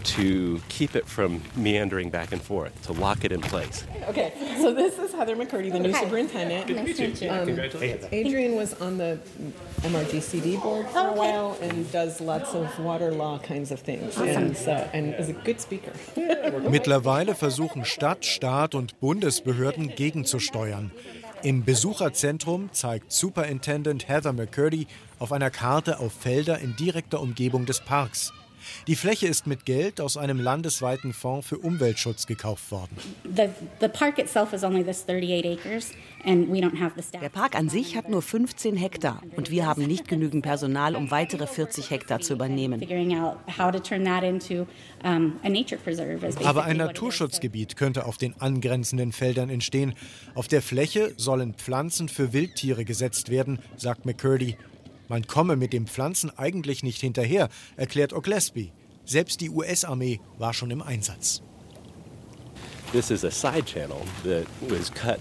To 0.03 0.60
keep 0.67 0.96
it 0.96 1.08
from 1.08 1.41
meandering 1.55 2.10
back 2.10 2.31
and 2.31 2.41
forth, 2.41 2.74
to 2.84 2.93
lock 2.93 3.24
it 3.24 3.31
in 3.31 3.39
place. 3.41 3.86
Okay, 4.10 4.34
so 4.58 4.74
this 4.74 4.98
is 4.98 5.13
Heather 5.13 5.36
McCurdy, 5.36 5.72
the 5.72 5.79
new 5.79 5.93
Hi. 5.93 6.03
superintendent. 6.03 6.70
Nice 6.70 6.98
to 6.98 7.08
meet 7.08 7.22
you. 7.22 7.29
Um, 7.29 7.46
Congratulations. 7.46 8.05
Adrian 8.12 8.55
was 8.55 8.74
on 8.81 8.98
the 8.98 9.20
MRGCD 9.84 10.62
board 10.62 10.88
for 10.89 11.08
a 11.08 11.13
while 11.13 11.58
and 11.62 11.89
does 11.91 12.20
lots 12.20 12.53
of 12.53 12.77
water 12.79 13.12
law 13.12 13.38
kinds 13.39 13.72
of 13.72 13.79
things, 13.79 14.17
and 14.17 14.58
so 14.58 14.72
and 14.93 15.13
is 15.15 15.29
a 15.29 15.34
good 15.34 15.62
speaker. 15.62 15.91
Mittlerweile 16.70 17.36
versuchen 17.36 17.86
Stadt, 17.86 18.25
Staat 18.25 18.75
und 18.75 19.00
Bundesbehörden 19.00 19.96
gegenzusteuern. 19.96 20.91
Im 21.43 21.63
Besucherzentrum 21.63 22.70
zeigt 22.72 23.12
Superintendent 23.12 24.08
Heather 24.08 24.34
McCurdy 24.34 24.88
auf 25.17 25.31
einer 25.31 25.50
Karte 25.50 26.00
auf 26.00 26.13
Felder 26.13 26.60
in 26.60 26.75
direkter 26.75 27.20
Umgebung 27.20 27.65
des 27.65 27.79
Parks. 27.79 28.31
Die 28.88 28.96
Fläche 28.96 29.27
ist 29.27 29.48
mit 29.48 29.65
Geld 29.65 30.01
aus 30.01 30.18
einem 30.18 30.39
landesweiten 30.39 31.13
Fonds 31.13 31.48
für 31.48 31.58
Umweltschutz 31.58 32.27
gekauft 32.27 32.72
worden. 32.72 32.96
The, 33.24 33.50
the 33.80 33.88
park 33.88 34.20
itself 34.20 34.53
is 34.53 34.63
only 34.63 34.84
this 34.84 35.03
38 35.08 35.46
acres, 35.46 35.91
and 36.25 36.51
we 36.51 36.60
don't 36.60 36.80
have 36.80 36.94
the 36.96 37.03
staff. 37.03 37.22
Der 37.22 37.30
Park 37.30 37.56
an 37.56 37.70
sich 37.70 37.96
hat 37.96 38.10
nur 38.10 38.22
15 38.22 38.75
Hektar 38.75 39.22
und 39.36 39.50
wir 39.50 39.65
haben 39.65 39.86
nicht 39.86 40.08
genügend 40.08 40.44
Personal, 40.44 40.96
um 40.96 41.12
weitere 41.12 41.48
40 41.48 41.89
Hektar 41.89 42.20
zu 42.20 42.34
übernehmen. 42.34 42.82
Aber 46.44 46.63
ein. 46.63 46.77
Naturschutzgebiet 46.77 47.75
könnte 47.75 48.06
auf 48.06 48.18
den 48.18 48.39
angrenzenden 48.39 49.12
Feldern 49.12 49.50
entstehen. 49.50 49.94
Auf 50.36 50.48
der 50.48 50.62
Fläche 50.62 51.13
sollen 51.18 51.53
Pflanzen 51.53 52.10
für 52.10 52.34
Wildtiere 52.34 52.86
gesetzt 52.86 53.30
werden, 53.30 53.60
sagt 53.77 54.06
McCurdy. 54.06 54.58
Man 55.12 55.27
komme 55.27 55.58
mit 55.58 55.74
den 55.74 55.88
Pflanzen 55.88 56.32
eigentlich 56.38 56.84
nicht 56.84 57.01
hinterher, 57.01 57.50
erklärt 57.75 58.13
Oglesby. 58.13 58.72
Selbst 59.03 59.41
die 59.41 59.50
US-Armee 59.50 60.22
war 60.38 60.53
schon 60.53 60.72
im 60.72 60.82
Einsatz. 60.82 61.41
This 62.94 63.12
is 63.12 63.25
a 63.25 63.30
side 63.30 63.65
channel 63.65 63.98
that 64.24 64.46
was 64.70 64.89
cut 64.89 65.20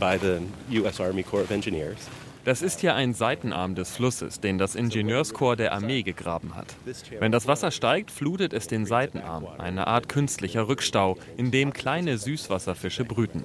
by 0.00 0.18
the 0.20 0.40
U.S. 0.80 1.00
Army 1.00 1.22
Corps 1.22 1.44
of 1.44 1.52
Engineers. 1.52 2.08
Das 2.44 2.60
ist 2.60 2.80
hier 2.80 2.96
ein 2.96 3.14
Seitenarm 3.14 3.76
des 3.76 3.92
Flusses, 3.92 4.40
den 4.40 4.58
das 4.58 4.74
Ingenieurskorps 4.74 5.58
der 5.58 5.74
Armee 5.74 6.02
gegraben 6.02 6.56
hat. 6.56 6.74
Wenn 7.20 7.30
das 7.30 7.46
Wasser 7.46 7.70
steigt, 7.70 8.10
flutet 8.10 8.52
es 8.52 8.66
den 8.66 8.84
Seitenarm, 8.84 9.46
eine 9.58 9.86
Art 9.86 10.08
künstlicher 10.08 10.66
Rückstau, 10.66 11.16
in 11.36 11.52
dem 11.52 11.72
kleine 11.72 12.18
Süßwasserfische 12.18 13.04
brüten. 13.04 13.44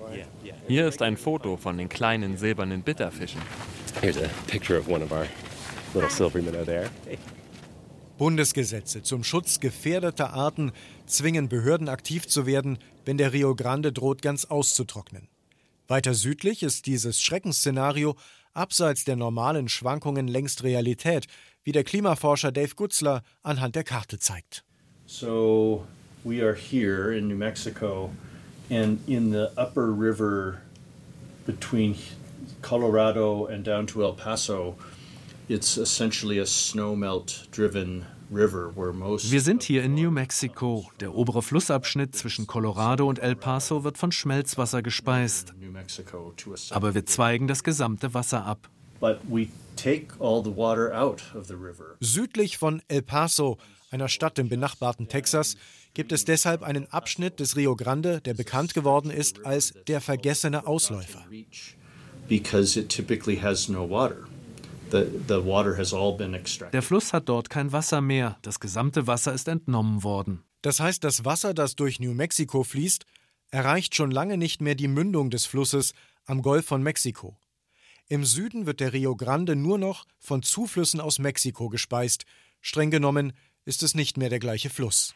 Hier 0.68 0.88
ist 0.88 1.04
ein 1.04 1.16
Foto 1.16 1.58
von 1.58 1.78
den 1.78 1.90
kleinen 1.90 2.38
silbernen 2.38 2.82
Bitterfischen. 2.82 3.42
Here's 4.02 4.18
a 4.18 4.28
picture 4.48 4.80
of 4.80 4.88
one 4.88 5.04
of 5.04 5.12
our 5.12 5.28
Bundesgesetze 8.18 9.04
zum 9.04 9.24
Schutz 9.24 9.60
gefährdeter 9.60 10.34
Arten 10.34 10.72
zwingen 11.06 11.50
Behörden 11.50 11.90
aktiv 11.90 12.28
zu 12.28 12.46
werden, 12.46 12.78
wenn 13.06 13.18
der 13.18 13.34
Rio 13.34 13.56
Grande 13.56 13.92
droht, 13.92 14.22
ganz 14.22 14.46
auszutrocknen. 14.46 15.28
Weiter 15.88 16.14
südlich 16.14 16.64
ist 16.64 16.86
dieses 16.86 17.22
Schreckensszenario 17.22 18.16
abseits 18.54 19.06
der 19.06 19.16
normalen 19.16 19.70
Schwankungen 19.70 20.28
längst 20.28 20.64
Realität, 20.64 21.28
wie 21.64 21.72
der 21.72 21.84
Klimaforscher 21.84 22.52
Dave 22.52 22.76
Gutzler 22.76 23.24
anhand 23.44 23.76
der 23.76 23.84
Karte 23.84 24.20
zeigt. 24.20 24.64
So 25.06 25.86
we 26.24 26.42
are 26.42 26.56
here 26.56 27.16
in 27.16 27.28
New 27.28 27.38
Mexico, 27.38 28.10
and 28.70 29.00
in 29.08 29.32
the 29.32 29.48
upper 29.58 29.88
river 29.92 30.62
between 31.46 31.96
Colorado 32.62 33.46
and 33.46 33.66
down 33.66 33.86
to 33.88 34.04
El 34.04 34.14
Paso, 34.14 34.76
it's 35.48 35.78
essentially 35.78 36.40
a 36.40 36.46
snowmelt 36.46 37.50
driven 37.52 38.06
river 38.32 38.72
where 38.76 38.94
most. 38.94 39.32
Wir 39.32 39.42
sind 39.42 39.64
hier 39.64 39.84
in 39.84 39.94
New 39.94 40.12
Mexico. 40.12 40.90
Der 41.00 41.14
obere 41.14 41.42
Flussabschnitt 41.42 42.16
zwischen 42.16 42.48
Colorado 42.48 43.08
und 43.08 43.20
El 43.20 43.36
Paso 43.36 43.84
wird 43.84 43.98
von 43.98 44.12
Schmelzwasser 44.12 44.82
gespeist. 44.82 45.54
New 45.60 45.72
Mexico 45.72 46.34
to 46.38 46.54
a 46.54 46.58
Aber 46.72 46.96
wir 46.96 47.06
zweigen 47.06 47.48
das 47.48 47.64
gesamte 47.64 48.14
Wasser 48.14 48.46
ab. 48.46 48.70
But 49.00 49.20
we 49.30 49.48
take 49.76 50.08
all 50.20 50.44
the 50.44 50.56
water 50.56 50.94
out 50.94 51.22
of 51.36 51.48
the 51.48 51.54
river. 51.54 51.98
Südlich 52.00 52.58
von 52.58 52.82
El 52.88 53.02
Paso, 53.02 53.58
einer 53.92 54.08
Stadt 54.08 54.40
im 54.40 54.50
benachbarten 54.50 55.08
Texas, 55.08 55.58
gibt 55.94 56.12
es 56.12 56.26
deshalb 56.26 56.64
einen 56.64 56.88
Abschnitt 56.92 57.40
des 57.40 57.56
Rio 57.56 57.76
Grande, 57.76 58.22
der 58.22 58.34
bekannt 58.34 58.74
geworden 58.74 59.12
ist 59.12 59.46
als 59.46 59.74
der 59.88 60.02
vergessene 60.02 60.66
Ausläufer. 60.66 61.24
Because 62.28 62.80
it 62.80 62.90
typically 62.90 63.38
has 63.38 63.70
no 63.70 63.88
water. 63.88 64.26
Der 64.92 66.82
Fluss 66.82 67.14
hat 67.14 67.30
dort 67.30 67.50
kein 67.50 67.72
Wasser 67.72 68.02
mehr. 68.02 68.38
Das 68.42 68.60
gesamte 68.60 69.08
Wasser 69.08 69.34
ist 69.34 69.48
entnommen 69.48 70.04
worden. 70.04 70.44
Das 70.62 70.80
heißt, 70.80 71.04
das 71.04 71.26
Wasser, 71.26 71.54
das 71.54 71.76
durch 71.76 72.00
New 72.00 72.14
Mexico 72.14 72.64
fließt, 72.64 73.06
erreicht 73.52 73.96
schon 73.96 74.12
lange 74.12 74.38
nicht 74.38 74.62
mehr 74.62 74.76
die 74.76 74.88
Mündung 74.88 75.30
des 75.30 75.46
Flusses 75.46 75.94
am 76.26 76.42
Golf 76.42 76.66
von 76.66 76.82
Mexiko. 76.82 77.38
Im 78.08 78.24
Süden 78.24 78.66
wird 78.66 78.80
der 78.80 78.94
Rio 78.94 79.16
Grande 79.16 79.56
nur 79.56 79.78
noch 79.78 80.06
von 80.20 80.44
Zuflüssen 80.44 81.00
aus 81.00 81.20
Mexiko 81.20 81.70
gespeist. 81.70 82.26
Streng 82.62 82.92
genommen 82.92 83.34
ist 83.66 83.82
es 83.84 83.96
nicht 83.96 84.18
mehr 84.18 84.30
der 84.30 84.40
gleiche 84.40 84.70
Fluss. 84.70 85.16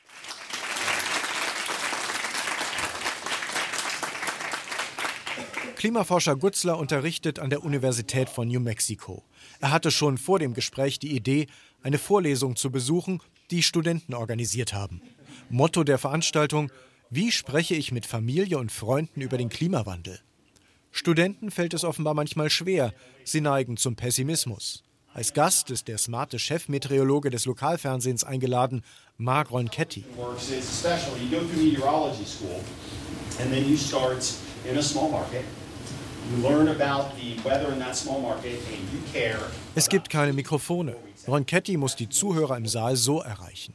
Klimaforscher 5.79 6.36
Gutzler 6.36 6.77
unterrichtet 6.77 7.39
an 7.39 7.50
der 7.50 7.63
Universität 7.63 8.27
von 8.27 8.50
New 8.50 8.59
Mexico. 8.59 9.24
Er 9.62 9.71
hatte 9.71 9.91
schon 9.91 10.17
vor 10.17 10.38
dem 10.38 10.53
Gespräch 10.53 11.00
die 11.00 11.15
Idee, 11.15 11.48
eine 11.81 11.98
Vorlesung 11.98 12.57
zu 12.57 12.69
besuchen, 12.69 13.21
die 13.50 13.63
Studenten 13.63 14.13
organisiert 14.13 14.74
haben. 14.74 15.01
Motto 15.50 15.86
der 15.86 15.98
Veranstaltung: 15.98 16.69
Wie 17.09 17.31
spreche 17.31 17.75
ich 17.75 17.93
mit 17.93 18.05
Familie 18.05 18.57
und 18.57 18.74
Freunden 18.74 19.21
über 19.21 19.38
den 19.38 19.48
Klimawandel? 19.48 20.19
Studenten 20.91 21.50
fällt 21.50 21.74
es 21.74 21.86
offenbar 21.86 22.13
manchmal 22.13 22.50
schwer. 22.50 22.93
Sie 23.24 23.39
neigen 23.39 23.77
zum 23.77 23.95
Pessimismus. 23.95 24.83
Als 25.13 25.33
Gast 25.33 25.71
ist 25.71 25.88
der 25.88 25.98
smarte 25.98 26.39
Chefmeteorologe 26.39 27.29
des 27.29 27.45
Lokalfernsehens 27.45 28.25
eingeladen, 28.25 28.83
Mark 29.17 29.50
Ronchetti. 29.50 30.03
and 33.39 33.53
then 33.53 33.65
you 33.65 33.77
start 33.77 34.36
in 34.65 34.77
a 34.77 34.83
small 34.83 35.09
market. 35.09 35.45
Es 39.75 39.89
gibt 39.89 40.09
keine 40.12 40.33
Mikrofone. 40.33 40.95
Ronchetti 41.27 41.75
muss 41.77 41.95
die 41.95 42.07
Zuhörer 42.07 42.55
im 42.55 42.67
Saal 42.67 42.95
so 42.95 43.21
erreichen. 43.21 43.74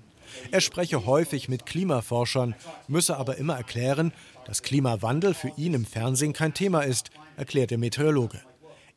Er 0.53 0.61
spreche 0.61 1.05
häufig 1.05 1.49
mit 1.49 1.67
Klimaforschern, 1.67 2.55
müsse 2.87 3.17
aber 3.17 3.39
immer 3.39 3.57
erklären, 3.57 4.13
dass 4.47 4.63
Klimawandel 4.63 5.35
für 5.35 5.53
ihn 5.57 5.75
im 5.75 5.85
Fernsehen 5.85 6.33
kein 6.33 6.55
Thema 6.55 6.83
ist, 6.83 7.11
erklärt 7.37 7.73
der 7.73 7.79
Meteorologe. 7.79 8.41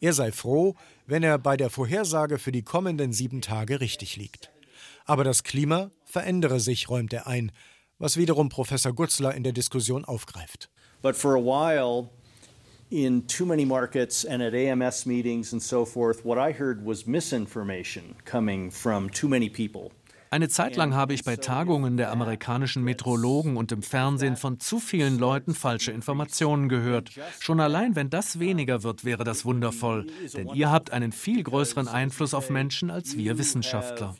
Er 0.01 0.13
sei 0.13 0.31
froh, 0.31 0.75
wenn 1.07 1.23
er 1.23 1.39
bei 1.39 1.57
der 1.57 1.71
Vorhersage 1.71 2.37
für 2.37 2.51
die 2.51 2.63
kommenden 2.63 3.11
sieben 3.11 3.41
Tage 3.41 3.81
richtig 3.81 4.17
liegt. 4.17 4.51
Aber 5.05 5.23
das 5.23 5.41
Klima 5.43 5.89
verändere 6.05 6.59
sich, 6.59 6.89
räumt 6.89 7.11
er 7.11 7.25
ein, 7.25 7.51
was 7.97 8.17
wiederum 8.17 8.49
Professor 8.49 8.93
Gutzler 8.93 9.33
in 9.33 9.43
der 9.43 9.53
Diskussion 9.53 10.05
aufgreift. 10.05 10.69
But 11.01 11.15
for 11.15 11.35
a 11.35 11.39
while, 11.39 12.09
in 12.89 13.25
too 13.27 13.45
many 13.45 13.65
markets 13.65 14.23
and 14.25 14.41
at 14.41 14.53
AMS 14.53 15.05
meetings 15.05 15.51
and 15.51 15.61
so 15.61 15.85
forth, 15.85 16.23
what 16.23 16.37
I 16.37 16.51
heard 16.51 16.85
was 16.85 17.05
misinformation 17.05 18.15
coming 18.25 18.71
from 18.71 19.09
too 19.09 19.27
many 19.27 19.49
people. 19.49 19.91
Eine 20.29 20.49
Zeit 20.49 20.75
lang 20.75 20.93
habe 20.93 21.13
ich 21.13 21.23
bei 21.23 21.37
Tagungen 21.37 21.95
der 21.95 22.11
amerikanischen 22.11 22.83
Meteorologen 22.83 23.55
und 23.55 23.71
im 23.71 23.81
Fernsehen 23.81 24.35
von 24.35 24.59
zu 24.59 24.79
vielen 24.79 25.17
Leuten 25.17 25.55
falsche 25.55 25.93
Informationen 25.93 26.67
gehört. 26.67 27.11
Schon 27.39 27.61
allein, 27.61 27.95
wenn 27.95 28.09
das 28.09 28.37
weniger 28.39 28.83
wird, 28.83 29.05
wäre 29.05 29.23
das 29.23 29.45
wundervoll. 29.45 30.07
Denn 30.35 30.49
ihr 30.49 30.69
habt 30.69 30.91
einen 30.91 31.13
viel 31.13 31.43
größeren 31.43 31.87
Einfluss 31.87 32.33
auf 32.33 32.49
Menschen 32.49 32.91
als 32.91 33.15
wir 33.15 33.37
Wissenschaftler. 33.37 34.15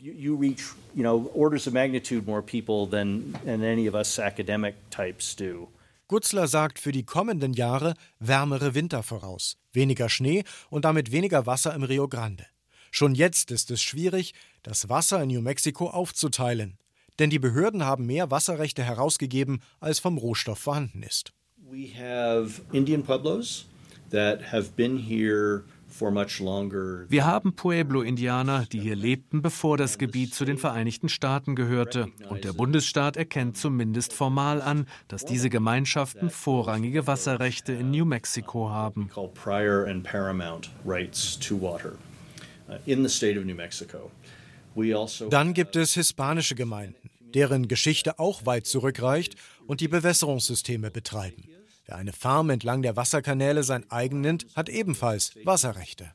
Gutzler 6.08 6.48
sagt 6.48 6.78
für 6.78 6.90
die 6.90 7.04
kommenden 7.04 7.52
Jahre 7.52 7.92
wärmere 8.18 8.74
Winter 8.74 9.02
voraus, 9.02 9.58
weniger 9.74 10.08
Schnee 10.08 10.42
und 10.70 10.86
damit 10.86 11.12
weniger 11.12 11.44
Wasser 11.44 11.74
im 11.74 11.82
Rio 11.82 12.08
Grande. 12.08 12.46
Schon 12.90 13.14
jetzt 13.14 13.50
ist 13.50 13.70
es 13.70 13.82
schwierig, 13.82 14.32
das 14.62 14.88
Wasser 14.88 15.22
in 15.22 15.28
New 15.28 15.42
Mexico 15.42 15.90
aufzuteilen, 15.90 16.78
denn 17.18 17.28
die 17.28 17.38
Behörden 17.38 17.84
haben 17.84 18.06
mehr 18.06 18.30
Wasserrechte 18.30 18.82
herausgegeben, 18.82 19.60
als 19.80 19.98
vom 19.98 20.16
Rohstoff 20.16 20.58
vorhanden 20.58 21.02
ist. 21.02 21.34
We 21.70 21.90
have 21.94 22.62
Indian 22.72 23.02
pueblos 23.02 23.66
that 24.10 24.50
have 24.50 24.70
been 24.76 24.96
here 24.96 25.64
wir 27.08 27.24
haben 27.24 27.54
Pueblo-Indianer, 27.54 28.66
die 28.70 28.80
hier 28.80 28.94
lebten, 28.96 29.42
bevor 29.42 29.76
das 29.76 29.98
Gebiet 29.98 30.34
zu 30.34 30.44
den 30.44 30.58
Vereinigten 30.58 31.08
Staaten 31.08 31.56
gehörte. 31.56 32.08
Und 32.28 32.44
der 32.44 32.52
Bundesstaat 32.52 33.16
erkennt 33.16 33.56
zumindest 33.56 34.12
formal 34.12 34.60
an, 34.60 34.86
dass 35.08 35.24
diese 35.24 35.50
Gemeinschaften 35.50 36.30
vorrangige 36.30 37.06
Wasserrechte 37.06 37.72
in 37.72 37.90
New 37.90 38.04
Mexico 38.04 38.70
haben. 38.70 39.10
Also 45.08 45.28
Dann 45.28 45.54
gibt 45.54 45.76
es 45.76 45.94
hispanische 45.94 46.54
Gemeinden, 46.54 47.10
deren 47.34 47.66
Geschichte 47.66 48.18
auch 48.18 48.46
weit 48.46 48.66
zurückreicht 48.66 49.36
und 49.66 49.80
die 49.80 49.88
Bewässerungssysteme 49.88 50.90
betreiben. 50.90 51.48
Wer 51.88 51.96
eine 51.96 52.12
Farm 52.12 52.50
entlang 52.50 52.82
der 52.82 52.96
Wasserkanäle 52.96 53.62
sein 53.62 53.82
eigen 53.90 54.20
nennt, 54.20 54.44
hat 54.54 54.68
ebenfalls 54.68 55.32
Wasserrechte. 55.44 56.12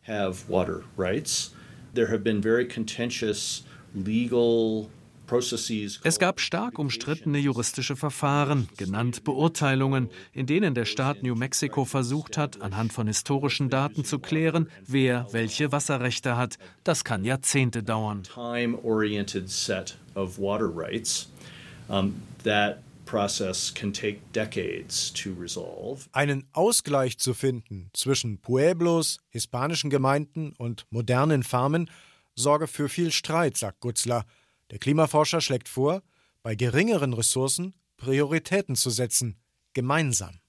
Es 6.03 6.19
gab 6.19 6.39
stark 6.39 6.77
umstrittene 6.77 7.39
juristische 7.39 7.95
Verfahren, 7.95 8.69
genannt 8.77 9.23
Beurteilungen, 9.23 10.11
in 10.31 10.45
denen 10.45 10.75
der 10.75 10.85
Staat 10.85 11.23
New 11.23 11.33
Mexico 11.33 11.85
versucht 11.85 12.37
hat, 12.37 12.61
anhand 12.61 12.93
von 12.93 13.07
historischen 13.07 13.71
Daten 13.71 14.05
zu 14.05 14.19
klären, 14.19 14.69
wer 14.85 15.25
welche 15.31 15.71
Wasserrechte 15.71 16.37
hat. 16.37 16.59
Das 16.83 17.03
kann 17.03 17.25
Jahrzehnte 17.25 17.81
dauern. 17.81 18.21
Time-oriented 18.21 19.49
set 19.49 19.97
of 20.13 20.37
water 20.37 20.69
rights 20.71 21.31
that 22.43 22.77
einen 26.11 26.47
Ausgleich 26.53 27.17
zu 27.17 27.33
finden 27.33 27.89
zwischen 27.93 28.39
Pueblos, 28.39 29.19
hispanischen 29.29 29.89
Gemeinden 29.89 30.53
und 30.57 30.85
modernen 30.89 31.43
Farmen 31.43 31.89
sorge 32.35 32.67
für 32.67 32.89
viel 32.89 33.11
Streit, 33.11 33.57
sagt 33.57 33.79
Gutzler. 33.79 34.25
Der 34.71 34.79
Klimaforscher 34.79 35.41
schlägt 35.41 35.69
vor, 35.69 36.01
bei 36.41 36.55
geringeren 36.55 37.13
Ressourcen 37.13 37.73
Prioritäten 37.97 38.75
zu 38.75 38.89
setzen, 38.89 39.37
gemeinsam. 39.73 40.39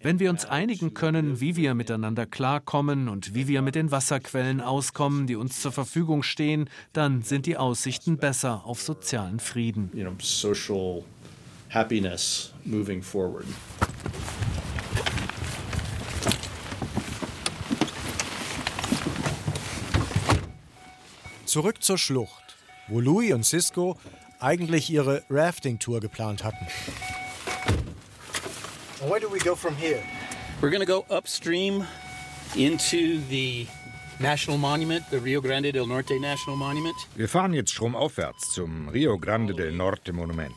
Wenn 0.00 0.20
wir 0.20 0.30
uns 0.30 0.44
einigen 0.44 0.94
können, 0.94 1.40
wie 1.40 1.56
wir 1.56 1.74
miteinander 1.74 2.24
klarkommen 2.26 3.08
und 3.08 3.34
wie 3.34 3.48
wir 3.48 3.62
mit 3.62 3.74
den 3.74 3.90
Wasserquellen 3.90 4.60
auskommen, 4.60 5.26
die 5.26 5.34
uns 5.34 5.60
zur 5.60 5.72
Verfügung 5.72 6.22
stehen, 6.22 6.70
dann 6.92 7.22
sind 7.22 7.46
die 7.46 7.56
Aussichten 7.56 8.16
besser 8.16 8.64
auf 8.64 8.80
sozialen 8.80 9.40
Frieden. 9.40 9.90
social 10.20 11.02
happiness 11.68 12.52
moving 12.64 13.02
forward. 13.02 13.46
Zurück 21.44 21.82
zur 21.82 21.98
Schlucht, 21.98 22.56
wo 22.86 23.00
Louis 23.00 23.32
und 23.32 23.44
Cisco 23.44 23.98
eigentlich 24.40 24.90
ihre 24.90 25.22
Rafting-Tour 25.28 26.00
geplant 26.00 26.42
hatten. 26.44 26.66
Where 29.08 29.20
do 29.20 29.28
we 29.28 29.38
go 29.38 29.54
from 29.54 29.74
here? 29.76 30.02
We're 30.60 30.70
going 30.70 30.80
to 30.80 30.86
go 30.86 31.06
upstream 31.08 31.86
into 32.54 33.20
the 33.28 33.66
National 34.18 34.58
Monument, 34.58 35.02
the 35.10 35.18
Rio 35.18 35.40
Grande 35.40 35.72
del 35.72 35.86
Norte 35.86 36.20
National 36.20 36.56
Monument. 36.56 36.94
Wir 37.16 37.28
fahren 37.28 37.54
jetzt 37.54 37.72
stromaufwärts 37.72 38.52
zum 38.52 38.88
Rio 38.90 39.16
Grande 39.16 39.54
del 39.54 39.72
Norte 39.72 40.12
Monument. 40.12 40.52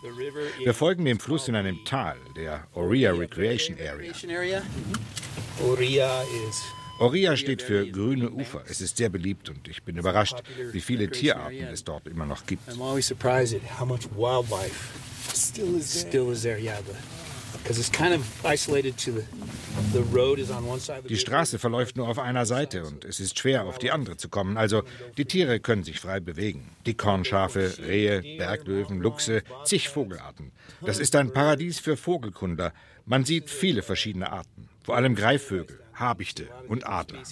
Wir 0.59 0.73
folgen 0.73 1.05
dem 1.05 1.19
Fluss 1.19 1.47
in 1.47 1.55
einem 1.55 1.77
Tal, 1.85 2.17
der 2.35 2.67
Oria 2.73 3.13
Recreation 3.13 3.77
Area. 3.79 4.61
Oria 5.61 6.23
is 6.47 6.61
Oria 6.99 7.35
steht 7.35 7.61
für 7.61 7.87
grüne 7.87 8.29
Ufer. 8.31 8.63
Es 8.67 8.81
ist 8.81 8.97
sehr 8.97 9.09
beliebt 9.09 9.49
und 9.49 9.67
ich 9.67 9.83
bin 9.83 9.97
überrascht, 9.97 10.37
wie 10.71 10.81
viele 10.81 11.09
Tierarten 11.09 11.63
es 11.63 11.83
dort 11.83 12.07
immer 12.07 12.25
noch 12.25 12.45
gibt. 12.45 12.63
Die 21.07 21.17
Straße 21.17 21.59
verläuft 21.59 21.97
nur 21.97 22.09
auf 22.09 22.19
einer 22.19 22.45
Seite 22.45 22.83
und 22.85 23.05
es 23.05 23.19
ist 23.19 23.39
schwer, 23.39 23.65
auf 23.65 23.79
die 23.79 23.91
andere 23.91 24.17
zu 24.17 24.29
kommen. 24.29 24.57
Also 24.57 24.83
die 25.17 25.25
Tiere 25.25 25.59
können 25.59 25.83
sich 25.83 25.99
frei 25.99 26.19
bewegen. 26.19 26.69
Dickhornschafe, 26.85 27.77
Rehe, 27.79 28.21
Berglöwen, 28.37 28.99
Luchse, 28.99 29.43
zig 29.63 29.89
Vogelarten. 29.89 30.51
Das 30.81 30.99
ist 30.99 31.15
ein 31.15 31.31
Paradies 31.31 31.79
für 31.79 31.95
Vogelkunder. 31.95 32.73
Man 33.05 33.23
sieht 33.23 33.49
viele 33.49 33.81
verschiedene 33.81 34.31
Arten, 34.31 34.69
vor 34.83 34.95
allem 34.95 35.15
Greifvögel. 35.15 35.82
Habichte 35.93 36.47
und 36.67 36.87
Adler. 36.87 37.23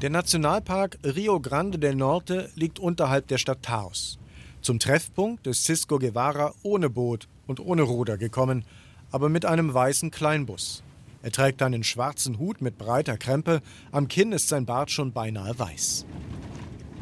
Der 0.00 0.10
Nationalpark 0.10 0.98
Rio 1.04 1.40
Grande 1.40 1.78
del 1.78 1.94
Norte 1.94 2.50
liegt 2.54 2.78
unterhalb 2.78 3.26
der 3.28 3.38
Stadt 3.38 3.62
Taos. 3.62 4.18
Zum 4.62 4.78
Treffpunkt 4.78 5.46
ist 5.46 5.64
Cisco 5.64 5.98
Guevara 5.98 6.54
ohne 6.62 6.90
Boot 6.90 7.28
und 7.46 7.60
ohne 7.60 7.82
Ruder 7.82 8.18
gekommen, 8.18 8.64
aber 9.10 9.28
mit 9.28 9.44
einem 9.44 9.72
weißen 9.72 10.10
Kleinbus. 10.10 10.82
Er 11.22 11.32
trägt 11.32 11.62
einen 11.62 11.82
schwarzen 11.82 12.38
Hut 12.38 12.60
mit 12.60 12.78
breiter 12.78 13.16
Krempe, 13.16 13.60
am 13.90 14.06
Kinn 14.06 14.32
ist 14.32 14.48
sein 14.48 14.66
Bart 14.66 14.90
schon 14.90 15.12
beinahe 15.12 15.58
weiß. 15.58 16.06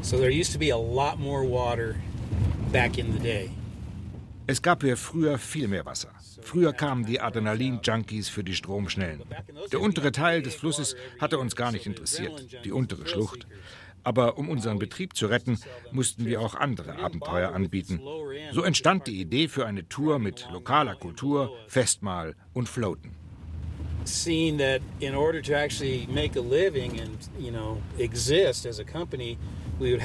So 0.01 0.19
there 0.19 0.31
used 0.31 0.53
to 0.53 0.59
be 0.59 0.73
a 0.73 0.77
lot 0.77 1.19
more 1.19 1.43
water 1.43 1.97
back 2.73 2.99
in 2.99 3.13
the 3.13 3.19
day. 3.19 3.51
Es 4.47 4.63
gab 4.63 4.83
hier 4.83 4.97
früher 4.97 5.39
viel 5.39 5.69
mehr 5.69 5.85
Wasser. 5.85 6.16
Früher 6.47 6.73
kamen 6.73 7.05
die 7.05 7.21
Adrenalin-Junkies 7.21 8.29
für 8.29 8.45
die 8.45 8.55
Stromschnellen. 8.55 9.25
Der 9.73 9.81
untere 9.81 10.13
Teil 10.13 10.43
des 10.43 10.55
Flusses 10.55 10.95
hatte 11.19 11.41
uns 11.41 11.57
gar 11.57 11.73
nicht 11.73 11.87
interessiert, 11.87 12.65
die 12.65 12.71
untere 12.71 13.09
Schlucht. 13.09 13.49
Aber 14.05 14.39
um 14.39 14.49
unseren 14.49 14.79
Betrieb 14.79 15.17
zu 15.17 15.27
retten, 15.27 15.59
mussten 15.91 16.25
wir 16.25 16.41
auch 16.41 16.55
andere 16.55 17.01
Abenteuer 17.01 17.53
anbieten. 17.53 18.01
So 18.53 18.63
entstand 18.63 19.09
die 19.09 19.21
Idee 19.21 19.49
für 19.49 19.67
eine 19.67 19.89
Tour 19.89 20.21
mit 20.21 20.47
lokaler 20.53 20.95
Kultur, 20.95 21.51
Festmahl 21.67 22.37
und 22.53 22.69
Floaten. 22.69 23.17
Seeing 24.05 24.57
that 24.59 24.83
in 25.01 25.17
order 25.17 25.43
to 25.43 25.53
actually 25.53 26.07
make 26.09 26.39
a 26.39 26.43
living 26.43 27.01
and, 27.01 27.19
you 27.41 27.51
know, 27.51 27.83
exist 27.99 28.65
as 28.65 28.79
a 28.79 28.85
company, 28.85 29.37
we 29.81 29.91
would 29.91 30.01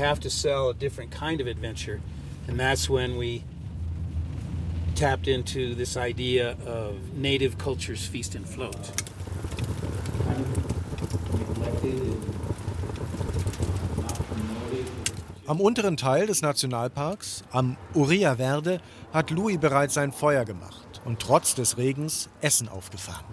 adventure. 1.48 2.00
And 2.48 2.60
that's 2.60 2.90
when 2.90 3.20
we 3.20 3.44
tapped 4.96 5.28
into 5.28 5.76
this 5.76 5.98
idea 5.98 6.56
of 6.66 6.96
native 7.16 7.58
cultures 7.58 8.06
feast 8.06 8.36
and 8.36 8.48
float. 8.48 8.92
Am 15.48 15.60
unteren 15.60 15.98
Teil 15.98 16.28
des 16.28 16.42
Nationalparks, 16.42 17.44
am 17.52 17.76
Uria 17.94 18.36
Verde, 18.36 18.80
hat 19.12 19.32
Louis 19.32 19.58
bereits 19.58 19.96
sein 19.96 20.14
Feuer 20.14 20.46
gemacht 20.46 21.02
und 21.04 21.20
trotz 21.20 21.56
des 21.56 21.78
Regens 21.78 22.30
Essen 22.42 22.70
aufgefahren. 22.70 23.26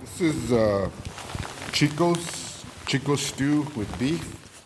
This 0.00 0.34
is 0.34 0.52
uh, 0.52 0.88
Chico's, 1.72 2.64
Chico's 2.86 3.20
stew 3.26 3.64
with 3.74 3.88
beef. 3.98 4.20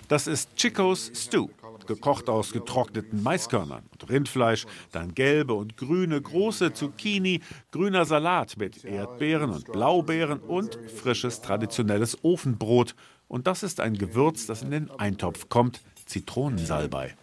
Das 0.09 0.27
ist 0.27 0.55
Chicos 0.57 1.11
Stew 1.15 1.49
gekocht 1.95 2.29
aus 2.29 2.53
getrockneten 2.53 3.23
Maiskörnern 3.23 3.85
und 3.93 4.09
Rindfleisch, 4.09 4.67
dann 4.93 5.15
gelbe 5.15 5.55
und 5.55 5.77
grüne 5.77 6.21
große 6.21 6.73
Zucchini, 6.73 7.41
grüner 7.71 8.05
Salat 8.05 8.57
mit 8.57 8.85
Erdbeeren 8.85 9.51
und 9.51 9.71
Blaubeeren 9.71 10.41
und 10.41 10.79
frisches 10.95 11.41
traditionelles 11.41 12.25
Ofenbrot. 12.25 12.95
Und 13.29 13.47
das 13.47 13.63
ist 13.63 13.81
ein 13.81 13.95
Gewürz, 13.95 14.47
das 14.47 14.63
in 14.63 14.71
den 14.71 14.91
Eintopf 14.91 15.49
kommt, 15.49 15.81
Zitronensalbei. 16.07 17.15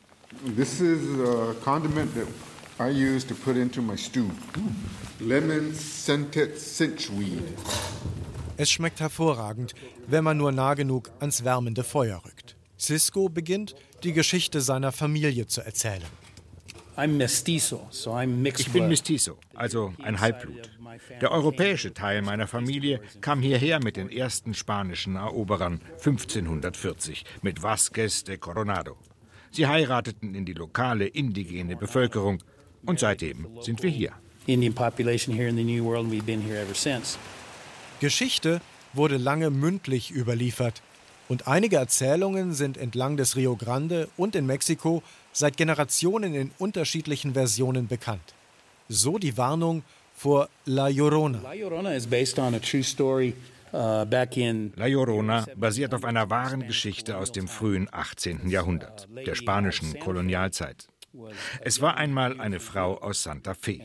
This 0.55 0.79
is 0.79 0.99
a 1.19 1.53
condiment 1.63 2.13
that 2.15 2.27
I 2.79 2.91
use 2.91 3.25
to 3.27 3.36
put 3.36 3.58
into 3.58 3.82
my 3.82 3.97
stew. 3.97 4.29
Lemon 5.19 5.73
scented 5.73 6.58
cinchweed. 6.58 7.43
Es 8.58 8.69
schmeckt 8.69 8.99
hervorragend, 8.99 9.73
wenn 10.08 10.23
man 10.23 10.38
nur 10.38 10.51
nah 10.51 10.73
genug 10.73 11.12
ans 11.19 11.43
wärmende 11.43 11.84
Feuer 11.84 12.21
rückt. 12.25 12.59
Cisco 12.80 13.30
beginnt, 13.30 13.76
die 14.04 14.13
Geschichte 14.13 14.62
seiner 14.62 14.92
Familie 14.92 15.48
zu 15.48 15.62
erzählen. 15.62 16.04
Ich 18.58 18.72
bin 18.72 18.88
Mestizo, 18.88 19.38
also 19.54 19.94
ein 20.02 20.20
Halbblut. 20.20 20.70
Der 21.22 21.32
europäische 21.32 21.94
Teil 21.94 22.22
meiner 22.22 22.48
Familie 22.48 23.00
kam 23.22 23.42
hierher 23.42 23.82
mit 23.82 23.96
den 23.96 24.10
ersten 24.10 24.54
spanischen 24.54 25.15
Eroberern 25.15 25.82
1540 25.94 27.24
mit 27.42 27.62
Vasquez 27.62 28.24
de 28.24 28.38
Coronado. 28.38 28.98
Sie 29.52 29.68
heirateten 29.68 30.36
in 30.36 30.46
die 30.46 30.54
lokale 30.54 31.08
indigene 31.08 31.76
Bevölkerung 31.76 32.39
und 32.86 33.00
seitdem 33.00 33.48
sind 33.62 33.82
wir 33.82 33.89
hier. 33.89 34.13
Geschichte 38.00 38.62
wurde 38.94 39.18
lange 39.18 39.50
mündlich 39.50 40.12
überliefert 40.12 40.82
und 41.30 41.48
einige 41.48 41.78
Erzählungen 41.78 42.54
sind 42.54 42.76
entlang 42.76 43.15
des 43.15 43.38
Rio 43.38 43.56
Grande 43.56 44.10
und 44.18 44.36
in 44.36 44.46
Mexiko 44.46 45.02
seit 45.32 45.56
Generationen 45.56 46.34
in 46.34 46.52
unterschiedlichen 46.58 47.34
Versionen 47.34 47.88
bekannt. 47.88 48.34
So 48.89 49.18
die 49.18 49.38
Warnung 49.38 49.84
vor 50.15 50.50
La 50.65 50.88
Llorona. 50.88 51.39
La 54.76 54.88
Llorona 54.88 55.46
basiert 55.56 55.94
auf 55.94 56.04
einer 56.04 56.30
wahren 56.32 56.65
Geschichte 56.65 57.18
aus 57.18 57.32
dem 57.32 57.48
frühen 57.48 57.88
18. 57.92 58.50
Jahrhundert, 58.50 59.08
der 59.26 59.36
spanischen 59.36 60.00
Kolonialzeit. 60.00 60.88
Es 61.62 61.80
war 61.80 61.98
einmal 61.98 62.42
eine 62.42 62.60
Frau 62.60 62.98
aus 62.98 63.24
Santa 63.24 63.54
Fe, 63.54 63.80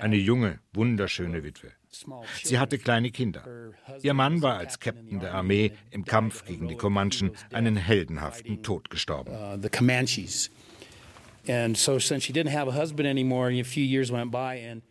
eine 0.00 0.16
junge, 0.16 0.60
wunderschöne 0.74 1.42
Witwe. 1.42 1.72
Sie 2.42 2.58
hatte 2.58 2.78
kleine 2.78 3.10
Kinder. 3.10 3.72
Ihr 4.02 4.14
Mann 4.14 4.42
war 4.42 4.58
als 4.58 4.78
Captain 4.78 5.20
der 5.20 5.34
Armee 5.34 5.72
im 5.90 6.04
Kampf 6.04 6.44
gegen 6.44 6.68
die 6.68 6.76
Comanchen 6.76 7.32
einen 7.52 7.76
heldenhaften 7.76 8.62
Tod 8.62 8.90
gestorben. 8.90 9.32
Uh, 9.32 9.56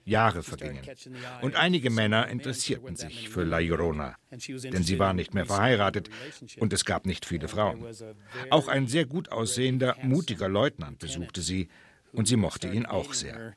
Jahre 0.06 0.44
vergingen. 0.44 0.82
Und 1.42 1.56
einige 1.56 1.90
Männer 1.90 2.28
interessierten 2.28 2.96
sich 2.96 3.30
für 3.30 3.44
La 3.44 3.60
Llorona, 3.60 4.16
denn 4.32 4.84
sie 4.84 5.00
war 5.00 5.14
nicht 5.14 5.34
mehr 5.34 5.46
verheiratet 5.46 6.10
und 6.58 6.74
es 6.74 6.86
gab 6.86 7.06
nicht 7.06 7.26
viele 7.26 7.48
Frauen. 7.48 7.86
Auch 8.50 8.68
ein 8.68 8.88
sehr 8.88 9.06
gut 9.06 9.32
aussehender, 9.32 9.96
mutiger 10.02 10.50
Leutnant 10.50 11.00
besuchte 11.00 11.42
sie 11.42 11.70
und 12.12 12.28
sie 12.28 12.36
mochte 12.36 12.68
ihn 12.68 12.86
auch 12.86 13.14
sehr. 13.14 13.54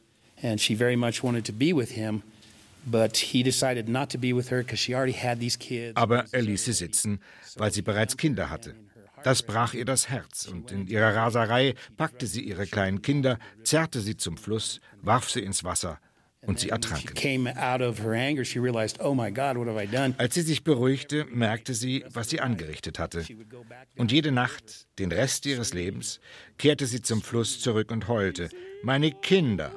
Aber 5.95 6.25
er 6.33 6.43
ließ 6.43 6.65
sie 6.65 6.73
sitzen, 6.73 7.21
weil 7.57 7.73
sie 7.73 7.83
bereits 7.83 8.17
Kinder 8.17 8.51
hatte. 8.51 8.75
Das 9.23 9.43
brach 9.43 9.75
ihr 9.75 9.85
das 9.85 10.09
Herz, 10.09 10.47
und 10.47 10.73
in 10.73 10.89
ihrer 10.89 11.15
Raserei 11.15 11.75
packte 11.97 12.27
sie 12.27 12.43
ihre 12.43 12.67
kleinen 12.67 13.03
Kinder, 13.03 13.39
zerrte 13.63 14.01
sie 14.01 14.17
zum 14.17 14.37
Fluss, 14.37 14.81
warf 15.01 15.31
sie 15.31 15.41
ins 15.41 15.63
Wasser 15.63 16.01
und 16.45 16.59
sie 16.59 16.71
ertranken. 16.71 17.11
Oh 17.11 17.15
Als 20.19 20.35
sie 20.35 20.43
sich 20.43 20.65
beruhigte, 20.65 21.25
merkte 21.27 21.75
sie, 21.75 22.05
was 22.09 22.31
sie 22.31 22.41
angerichtet 22.41 22.99
hatte. 22.99 23.25
Und 23.97 24.11
jede 24.11 24.33
Nacht, 24.33 24.87
den 24.99 25.13
Rest 25.13 25.47
ihres 25.47 25.73
Lebens, 25.73 26.21
kehrte 26.59 26.87
sie 26.87 27.01
zum 27.01 27.23
Fluss 27.23 27.61
zurück 27.61 27.93
und 27.93 28.09
heulte: 28.09 28.51
Meine 28.83 29.13
Kinder! 29.13 29.71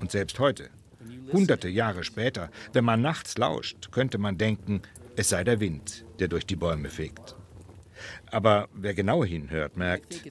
Und 0.00 0.10
selbst 0.10 0.38
heute, 0.38 0.70
hunderte 1.32 1.68
Jahre 1.68 2.04
später, 2.04 2.50
wenn 2.72 2.84
man 2.84 3.02
nachts 3.02 3.36
lauscht, 3.38 3.90
könnte 3.92 4.18
man 4.18 4.38
denken, 4.38 4.82
es 5.16 5.28
sei 5.30 5.44
der 5.44 5.60
Wind, 5.60 6.04
der 6.18 6.28
durch 6.28 6.46
die 6.46 6.56
Bäume 6.56 6.88
fegt. 6.88 7.34
Aber 8.30 8.68
wer 8.74 8.94
genau 8.94 9.24
hinhört, 9.24 9.76
merkt, 9.76 10.22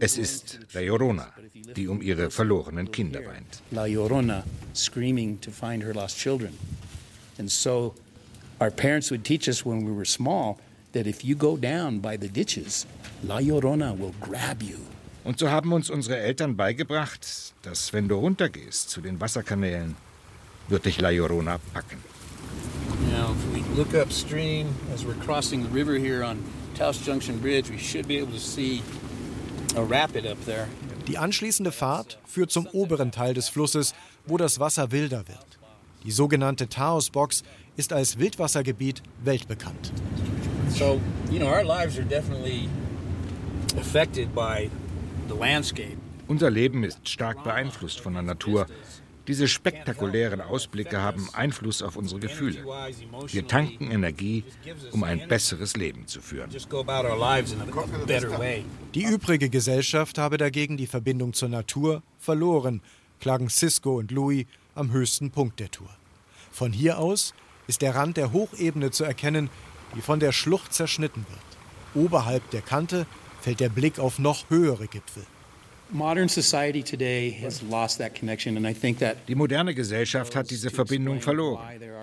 es 0.00 0.18
ist 0.18 0.60
La 0.72 0.80
Llorona, 0.80 1.32
die 1.76 1.88
um 1.88 2.02
ihre 2.02 2.30
verlorenen 2.30 2.90
Kinder 2.90 3.20
weint. 3.26 3.62
La 3.70 3.86
Llorona 3.86 4.44
screaming 4.74 5.40
to 5.40 5.50
find 5.50 5.82
her 5.82 5.94
lost 5.94 6.18
children. 6.18 6.52
And 7.38 7.50
so 7.50 7.94
our 8.60 8.70
parents 8.70 9.10
would 9.10 9.24
teach 9.24 9.48
us 9.48 9.64
when 9.64 9.84
we 9.86 9.92
were 9.92 10.04
small 10.04 10.58
that 10.92 11.06
if 11.06 11.24
you 11.24 11.34
go 11.36 11.56
down 11.56 12.00
by 12.00 12.16
the 12.16 12.28
ditches, 12.28 12.86
La 13.24 13.38
Llorona 13.38 13.96
will 13.96 14.14
grab 14.20 14.62
you. 14.62 14.78
Und 15.24 15.38
so 15.38 15.50
haben 15.50 15.72
uns 15.72 15.88
unsere 15.88 16.18
Eltern 16.18 16.54
beigebracht, 16.54 17.26
dass 17.62 17.94
wenn 17.94 18.08
du 18.08 18.16
runtergehst 18.16 18.90
zu 18.90 19.00
den 19.00 19.20
Wasserkanälen, 19.20 19.96
wird 20.68 20.84
dich 20.84 21.00
La 21.00 21.08
Llorona 21.08 21.58
packen. 21.72 21.98
Now, 23.10 23.32
if 23.32 23.54
we 23.54 23.76
look 23.76 23.94
upstream 23.94 24.68
as 24.94 25.04
we're 25.04 25.18
crossing 25.24 25.62
the 25.62 25.70
river 25.72 25.98
here 25.98 26.22
on 26.24 26.44
Taos 26.76 26.98
Junction 27.04 27.40
Bridge, 27.40 27.70
we 27.70 27.78
should 27.78 28.06
be 28.06 28.18
able 28.18 28.32
to 28.32 28.38
see 28.38 28.82
a 29.76 29.82
rapid 29.82 30.26
up 30.26 30.38
there. 30.44 30.68
Die 31.08 31.16
anschließende 31.16 31.72
Fahrt 31.72 32.18
führt 32.26 32.50
zum 32.50 32.66
oberen 32.66 33.10
Teil 33.10 33.34
des 33.34 33.48
Flusses, 33.48 33.94
wo 34.26 34.36
das 34.36 34.58
Wasser 34.60 34.90
wilder 34.90 35.26
wird. 35.28 35.58
Die 36.04 36.10
sogenannte 36.10 36.68
Taos 36.68 37.10
Box 37.10 37.44
ist 37.76 37.92
als 37.92 38.18
Wildwassergebiet 38.18 39.02
weltbekannt. 39.22 39.92
So, 40.68 41.00
you 41.30 41.38
know, 41.38 41.48
our 41.48 41.64
lives 41.64 41.98
are 41.98 42.06
definitely 42.06 42.68
affected 43.78 44.34
by 44.34 44.70
unser 46.26 46.50
Leben 46.50 46.84
ist 46.84 47.08
stark 47.08 47.44
beeinflusst 47.44 48.00
von 48.00 48.14
der 48.14 48.22
Natur. 48.22 48.66
Diese 49.26 49.48
spektakulären 49.48 50.42
Ausblicke 50.42 51.00
haben 51.00 51.28
Einfluss 51.32 51.80
auf 51.82 51.96
unsere 51.96 52.20
Gefühle. 52.20 52.64
Wir 53.28 53.46
tanken 53.46 53.90
Energie, 53.90 54.44
um 54.92 55.02
ein 55.02 55.26
besseres 55.28 55.76
Leben 55.76 56.06
zu 56.06 56.20
führen. 56.20 56.50
Die 58.94 59.04
übrige 59.04 59.48
Gesellschaft 59.48 60.18
habe 60.18 60.36
dagegen 60.36 60.76
die 60.76 60.86
Verbindung 60.86 61.32
zur 61.32 61.48
Natur 61.48 62.02
verloren, 62.18 62.82
klagen 63.20 63.48
Cisco 63.48 63.98
und 63.98 64.10
Louis 64.10 64.44
am 64.74 64.92
höchsten 64.92 65.30
Punkt 65.30 65.58
der 65.58 65.70
Tour. 65.70 65.88
Von 66.50 66.72
hier 66.72 66.98
aus 66.98 67.32
ist 67.66 67.80
der 67.80 67.94
Rand 67.94 68.18
der 68.18 68.32
Hochebene 68.32 68.90
zu 68.90 69.04
erkennen, 69.04 69.48
die 69.96 70.02
von 70.02 70.20
der 70.20 70.32
Schlucht 70.32 70.74
zerschnitten 70.74 71.24
wird. 71.30 72.04
Oberhalb 72.06 72.50
der 72.50 72.60
Kante 72.60 73.06
fällt 73.44 73.60
der 73.60 73.68
Blick 73.68 73.98
auf 73.98 74.18
noch 74.18 74.48
höhere 74.48 74.86
Gipfel. 74.86 75.22
Die 79.28 79.34
moderne 79.34 79.74
Gesellschaft 79.74 80.34
hat 80.34 80.50
diese 80.50 80.70
Verbindung 80.70 81.20
verloren. 81.20 81.62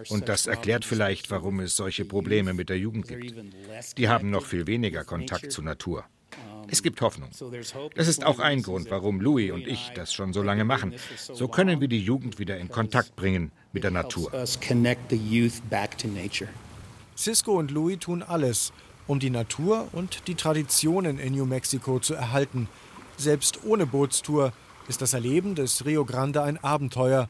Und 0.09 0.29
das 0.29 0.45
erklärt 0.45 0.85
vielleicht, 0.85 1.31
warum 1.31 1.59
es 1.61 1.75
solche 1.75 2.05
Probleme 2.05 2.53
mit 2.53 2.69
der 2.69 2.77
Jugend 2.77 3.07
gibt. 3.07 3.33
Die 3.97 4.07
haben 4.07 4.29
noch 4.29 4.45
viel 4.45 4.67
weniger 4.67 5.03
Kontakt 5.03 5.51
zur 5.51 5.63
Natur. 5.63 6.05
Es 6.67 6.83
gibt 6.83 7.01
Hoffnung. 7.01 7.29
Das 7.95 8.07
ist 8.07 8.23
auch 8.23 8.39
ein 8.39 8.61
Grund, 8.61 8.91
warum 8.91 9.19
Louis 9.19 9.51
und 9.51 9.67
ich 9.67 9.91
das 9.95 10.13
schon 10.13 10.33
so 10.33 10.43
lange 10.43 10.63
machen. 10.63 10.93
So 11.17 11.47
können 11.47 11.81
wir 11.81 11.87
die 11.87 12.03
Jugend 12.03 12.37
wieder 12.37 12.57
in 12.59 12.69
Kontakt 12.69 13.15
bringen 13.15 13.51
mit 13.73 13.83
der 13.83 13.91
Natur. 13.91 14.31
Cisco 17.17 17.57
und 17.57 17.71
Louis 17.71 17.99
tun 17.99 18.21
alles, 18.23 18.71
um 19.07 19.19
die 19.19 19.29
Natur 19.29 19.87
und 19.91 20.27
die 20.27 20.35
Traditionen 20.35 21.19
in 21.19 21.33
New 21.33 21.45
Mexico 21.45 21.99
zu 21.99 22.13
erhalten. 22.13 22.67
Selbst 23.17 23.63
ohne 23.65 23.85
Bootstour 23.85 24.53
ist 24.87 25.01
das 25.01 25.13
Erleben 25.13 25.55
des 25.55 25.85
Rio 25.85 26.05
Grande 26.05 26.41
ein 26.41 26.57
Abenteuer 26.63 27.27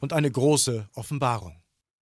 und 0.00 0.12
eine 0.12 0.30
große 0.30 0.88
Offenbarung. 0.94 1.61